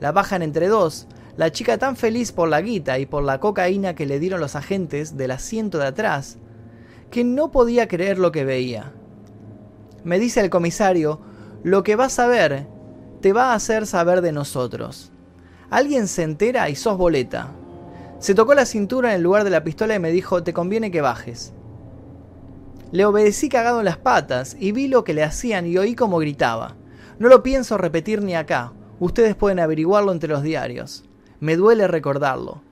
La 0.00 0.12
bajan 0.12 0.42
entre 0.42 0.68
dos, 0.68 1.08
la 1.36 1.52
chica 1.52 1.78
tan 1.78 1.96
feliz 1.96 2.32
por 2.32 2.48
la 2.48 2.60
guita 2.60 2.98
y 2.98 3.06
por 3.06 3.22
la 3.22 3.40
cocaína 3.40 3.94
que 3.94 4.06
le 4.06 4.18
dieron 4.18 4.40
los 4.40 4.56
agentes 4.56 5.16
del 5.16 5.30
asiento 5.30 5.78
de 5.78 5.86
atrás, 5.86 6.38
que 7.10 7.24
no 7.24 7.50
podía 7.50 7.88
creer 7.88 8.18
lo 8.18 8.32
que 8.32 8.44
veía. 8.44 8.92
Me 10.04 10.18
dice 10.18 10.40
el 10.40 10.50
comisario, 10.50 11.20
lo 11.62 11.82
que 11.82 11.96
vas 11.96 12.18
a 12.18 12.26
ver 12.26 12.66
te 13.20 13.32
va 13.32 13.52
a 13.52 13.54
hacer 13.54 13.86
saber 13.86 14.20
de 14.20 14.32
nosotros. 14.32 15.12
Alguien 15.68 16.08
se 16.08 16.22
entera 16.22 16.68
y 16.70 16.76
sos 16.76 16.96
boleta. 16.96 17.52
Se 18.18 18.34
tocó 18.34 18.54
la 18.54 18.64
cintura 18.64 19.10
en 19.10 19.16
el 19.16 19.22
lugar 19.22 19.44
de 19.44 19.50
la 19.50 19.62
pistola 19.62 19.94
y 19.94 19.98
me 19.98 20.10
dijo, 20.10 20.42
te 20.42 20.54
conviene 20.54 20.90
que 20.90 21.02
bajes. 21.02 21.52
Le 22.90 23.04
obedecí 23.04 23.48
cagado 23.48 23.80
en 23.80 23.84
las 23.84 23.98
patas 23.98 24.56
y 24.58 24.72
vi 24.72 24.88
lo 24.88 25.04
que 25.04 25.12
le 25.12 25.22
hacían 25.22 25.66
y 25.66 25.76
oí 25.76 25.94
cómo 25.94 26.18
gritaba. 26.18 26.76
No 27.18 27.28
lo 27.28 27.42
pienso 27.42 27.76
repetir 27.76 28.22
ni 28.22 28.34
acá, 28.34 28.72
ustedes 29.00 29.34
pueden 29.34 29.60
averiguarlo 29.60 30.12
entre 30.12 30.30
los 30.30 30.42
diarios. 30.42 31.04
Me 31.40 31.56
duele 31.56 31.88
recordarlo. 31.88 32.62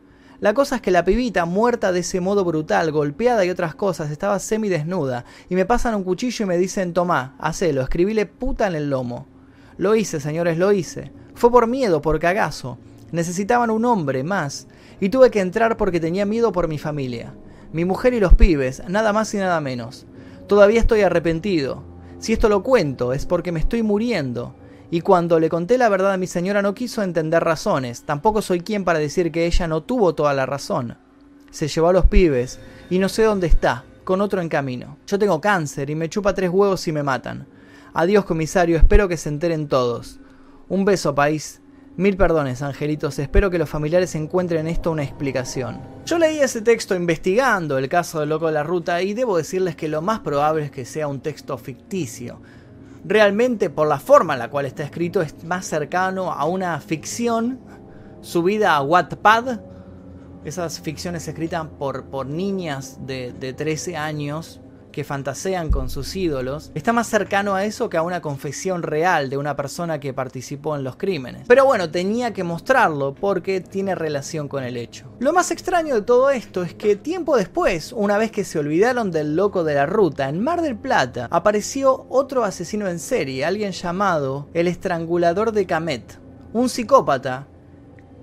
La 0.41 0.55
cosa 0.55 0.77
es 0.77 0.83
que 0.83 0.91
la 0.91 1.05
pibita, 1.05 1.45
muerta 1.45 1.93
de 1.93 2.01
ese 2.01 2.21
modo 2.21 2.45
brutal, 2.45 2.91
golpeada 2.91 3.45
y 3.45 3.51
otras 3.51 3.75
cosas, 3.75 4.11
estaba 4.11 4.39
semidesnuda, 4.39 5.25
y 5.49 5.55
me 5.55 5.65
pasan 5.65 5.95
un 5.95 6.05
cuchillo 6.05 6.45
y 6.45 6.49
me 6.49 6.59
dicen, 6.59 6.93
tomá, 6.93 7.37
hacelo, 7.39 7.83
escribíle 7.83 8.27
puta 8.27 8.67
en 8.67 8.75
el 8.75 8.91
lomo. 8.91 9.27
Lo 9.77 9.95
hice, 9.95 10.21
señores, 10.21 10.59
lo 10.59 10.73
hice. 10.73 11.13
Fue 11.35 11.51
por 11.51 11.67
miedo, 11.67 12.01
por 12.03 12.19
cagazo. 12.19 12.79
Necesitaban 13.13 13.71
un 13.71 13.85
hombre 13.85 14.25
más, 14.25 14.67
y 15.01 15.09
tuve 15.09 15.31
que 15.31 15.41
entrar 15.41 15.77
porque 15.77 16.01
tenía 16.01 16.27
miedo 16.27 16.53
por 16.53 16.69
mi 16.69 16.79
familia. 16.79 17.35
Mi 17.73 17.85
mujer 17.85 18.15
y 18.15 18.21
los 18.21 18.35
pibes, 18.35 18.83
nada 18.89 19.13
más 19.13 19.33
y 19.35 19.39
nada 19.39 19.61
menos. 19.61 20.07
Todavía 20.47 20.81
estoy 20.81 21.03
arrepentido. 21.03 21.83
Si 22.19 22.33
esto 22.33 22.49
lo 22.49 22.63
cuento 22.63 23.13
es 23.13 23.27
porque 23.27 23.53
me 23.53 23.61
estoy 23.61 23.83
muriendo, 23.83 24.55
y 24.91 25.01
cuando 25.01 25.41
le 25.41 25.49
conté 25.49 25.77
la 25.77 25.89
verdad 25.89 26.13
a 26.13 26.17
mi 26.17 26.27
señora 26.27 26.63
no 26.63 26.75
quiso 26.75 27.03
entender 27.03 27.43
razones, 27.43 28.05
tampoco 28.05 28.43
soy 28.43 28.61
quien 28.61 28.85
para 28.85 28.99
decir 28.99 29.33
que 29.33 29.47
ella 29.47 29.67
no 29.67 29.83
tuvo 29.83 30.15
toda 30.15 30.35
la 30.35 30.47
razón. 30.47 30.97
Se 31.51 31.69
llevó 31.69 31.89
a 31.89 31.93
los 31.93 32.07
pibes 32.07 32.61
y 32.91 32.99
no 32.99 33.09
sé 33.09 33.25
dónde 33.25 33.47
está, 33.47 33.85
con 34.05 34.21
otro 34.21 34.41
en 34.41 34.49
camino. 34.49 34.99
Yo 35.07 35.19
tengo 35.19 35.41
cáncer 35.41 35.91
y 35.91 35.95
me 35.95 36.09
chupa 36.09 36.35
tres 36.35 36.51
huevos 36.51 36.87
y 36.87 36.93
me 36.93 37.03
matan. 37.03 37.47
Adiós 37.93 38.25
comisario, 38.25 38.77
espero 38.77 39.09
que 39.09 39.17
se 39.17 39.29
enteren 39.29 39.69
todos. 39.69 40.21
Un 40.69 40.85
beso 40.85 41.15
país. 41.15 41.61
Mil 41.97 42.17
perdones, 42.17 42.61
angelitos, 42.61 43.21
espero 43.21 43.51
que 43.51 43.59
los 43.59 43.69
familiares 43.69 44.17
encuentren 44.17 44.67
esto 44.67 44.91
una 44.91 45.05
explicación. 45.05 45.81
Yo 46.05 46.19
leí 46.19 46.41
ese 46.41 46.61
texto 46.61 46.97
investigando 46.97 47.79
el 47.79 47.89
caso 47.89 48.19
del 48.19 48.31
loco 48.31 48.49
de 48.49 48.53
la 48.53 48.65
ruta 48.65 49.01
y 49.01 49.15
debo 49.15 49.37
decirles 49.37 49.77
que 49.77 49.87
lo 49.87 50.03
más 50.03 50.19
probable 50.19 50.65
es 50.65 50.71
que 50.73 50.85
sea 50.85 51.07
un 51.07 51.21
texto 51.21 51.57
ficticio 51.57 52.41
realmente 53.05 53.71
por 53.71 53.87
la 53.87 54.01
forma 54.01 54.33
en 54.33 54.41
la 54.41 54.51
cual 54.51 54.67
está 54.67 54.83
escrito 54.83 55.23
es 55.23 55.45
más 55.45 55.67
cercano 55.67 56.33
a 56.33 56.47
una 56.47 56.81
ficción 56.81 57.61
subida 58.23 58.75
a 58.75 58.83
Wattpad. 58.83 59.61
Esas 60.45 60.81
ficciones 60.81 61.29
escritas 61.29 61.67
por, 61.79 62.07
por 62.07 62.27
niñas 62.27 62.99
de, 63.07 63.33
de 63.33 63.53
13 63.53 63.97
años 63.97 64.61
que 64.95 65.05
fantasean 65.05 65.71
con 65.71 65.91
sus 65.91 66.15
ídolos, 66.15 66.71
está 66.75 66.93
más 66.93 67.09
cercano 67.09 67.55
a 67.55 67.65
eso 67.65 67.91
que 67.91 67.97
a 67.97 68.03
una 68.03 68.23
confesión 68.23 68.83
real 68.83 69.29
de 69.29 69.37
una 69.37 69.57
persona 69.57 69.99
que 69.99 70.15
participó 70.15 70.77
en 70.77 70.85
los 70.85 70.97
crímenes. 70.97 71.43
Pero 71.49 71.65
bueno, 71.65 71.91
tenía 71.91 72.33
que 72.33 72.45
mostrarlo 72.45 73.15
porque 73.15 73.61
tiene 73.61 73.95
relación 73.95 74.49
con 74.49 74.63
el 74.63 74.77
hecho. 74.77 75.13
Lo 75.19 75.33
más 75.33 75.51
extraño 75.51 75.97
de 75.97 76.03
todo 76.03 76.31
esto 76.31 76.63
es 76.63 76.75
que 76.75 76.97
tiempo 76.97 77.37
después, 77.37 77.93
una 77.93 78.17
vez 78.17 78.31
que 78.31 78.45
se 78.45 78.59
olvidaron 78.59 79.11
del 79.11 79.35
loco 79.35 79.65
de 79.65 79.75
la 79.75 79.87
ruta, 79.87 80.29
en 80.29 80.41
Mar 80.41 80.63
del 80.63 80.77
Plata 80.77 81.27
apareció 81.31 82.07
otro 82.09 82.45
asesino 82.45 82.89
en 82.89 83.01
serie, 83.01 83.45
alguien 83.45 83.73
llamado 83.73 84.49
el 84.55 84.69
estrangulador 84.69 85.53
de 85.53 85.67
Camet, 85.67 86.21
un 86.53 86.69
psicópata 86.69 87.49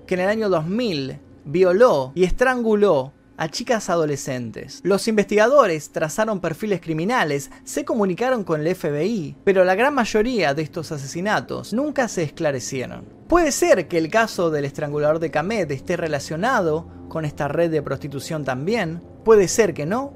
que 0.06 0.14
en 0.14 0.20
el 0.20 0.28
año 0.28 0.48
2000 0.48 1.20
violó 1.44 2.12
y 2.14 2.24
estranguló 2.24 3.12
a 3.42 3.48
chicas 3.48 3.90
adolescentes. 3.90 4.78
Los 4.84 5.08
investigadores 5.08 5.90
trazaron 5.90 6.38
perfiles 6.38 6.80
criminales, 6.80 7.50
se 7.64 7.84
comunicaron 7.84 8.44
con 8.44 8.64
el 8.64 8.72
FBI, 8.72 9.34
pero 9.42 9.64
la 9.64 9.74
gran 9.74 9.94
mayoría 9.94 10.54
de 10.54 10.62
estos 10.62 10.92
asesinatos 10.92 11.72
nunca 11.72 12.06
se 12.06 12.22
esclarecieron. 12.22 13.04
Puede 13.26 13.50
ser 13.50 13.88
que 13.88 13.98
el 13.98 14.10
caso 14.10 14.52
del 14.52 14.64
estrangulador 14.64 15.18
de 15.18 15.32
Camet 15.32 15.68
esté 15.72 15.96
relacionado 15.96 16.86
con 17.08 17.24
esta 17.24 17.48
red 17.48 17.72
de 17.72 17.82
prostitución 17.82 18.44
también, 18.44 19.02
puede 19.24 19.48
ser 19.48 19.74
que 19.74 19.86
no, 19.86 20.12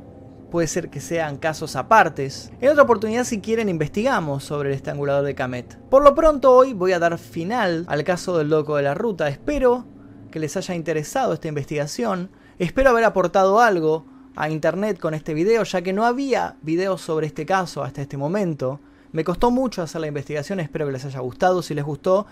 puede 0.53 0.69
ser 0.69 0.89
que 0.89 1.01
sean 1.01 1.37
casos 1.37 1.75
apartes. 1.75 2.53
En 2.61 2.71
otra 2.71 2.85
oportunidad, 2.85 3.25
si 3.25 3.41
quieren, 3.41 3.69
investigamos 3.69 4.45
sobre 4.45 4.69
el 4.69 4.77
estrangulador 4.77 5.25
de 5.25 5.35
Camet. 5.35 5.77
Por 5.91 6.05
lo 6.05 6.15
pronto, 6.15 6.53
hoy 6.53 6.75
voy 6.75 6.93
a 6.93 7.01
dar 7.01 7.19
final 7.19 7.87
al 7.89 8.05
caso 8.05 8.39
del 8.39 8.51
loco 8.51 8.77
de 8.77 8.85
la 8.85 8.95
ruta. 8.95 9.27
Espero 9.27 9.96
que 10.37 10.41
les 10.41 10.55
haya 10.59 10.75
interesado 10.75 11.33
esta 11.33 11.49
investigación. 11.49 12.29
Espero 12.59 12.91
haber 12.91 13.05
aportado 13.05 13.59
algo 13.59 14.05
a 14.35 14.51
internet 14.51 14.99
con 14.99 15.15
este 15.15 15.33
video, 15.33 15.63
ya 15.63 15.81
que 15.81 15.95
no 15.95 16.05
había 16.05 16.57
videos 16.61 17.01
sobre 17.01 17.27
este 17.27 17.47
caso 17.47 17.83
hasta 17.83 18.03
este 18.03 18.19
momento. 18.19 18.79
Me 19.13 19.25
costó 19.25 19.51
mucho 19.51 19.81
hacer 19.81 20.03
la 20.03 20.09
investigación, 20.09 20.61
espero 20.61 20.85
que 20.85 20.93
les 20.93 21.07
haya 21.07 21.21
gustado. 21.21 21.63
Si 21.63 21.73
les 21.73 21.87
gustó, 21.87 22.27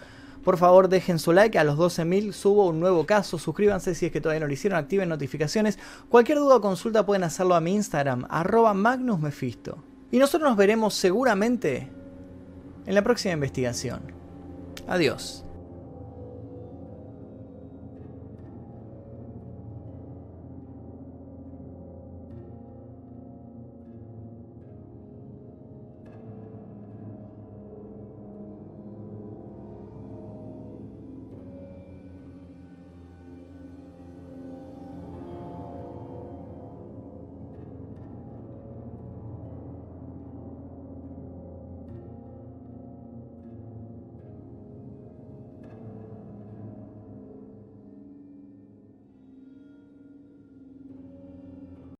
por 0.45 0.59
favor 0.59 0.90
dejen 0.90 1.19
su 1.19 1.33
like. 1.33 1.59
A 1.59 1.64
los 1.64 1.79
12.000 1.79 2.33
subo 2.33 2.67
un 2.67 2.79
nuevo 2.79 3.07
caso. 3.07 3.38
Suscríbanse 3.38 3.95
si 3.95 4.05
es 4.05 4.12
que 4.12 4.21
todavía 4.21 4.40
no 4.40 4.49
lo 4.49 4.53
hicieron. 4.53 4.79
Activen 4.79 5.09
notificaciones. 5.09 5.79
Cualquier 6.11 6.37
duda 6.37 6.57
o 6.57 6.61
consulta 6.61 7.07
pueden 7.07 7.25
hacerlo 7.25 7.55
a 7.55 7.62
mi 7.62 7.75
Instagram, 7.75 8.27
arroba 8.29 8.75
magnusmefisto. 8.75 9.83
Y 10.11 10.19
nosotros 10.19 10.51
nos 10.51 10.59
veremos 10.59 10.93
seguramente 10.93 11.90
en 12.85 12.95
la 12.95 13.01
próxima 13.01 13.33
investigación. 13.33 14.03
Adiós. 14.87 15.44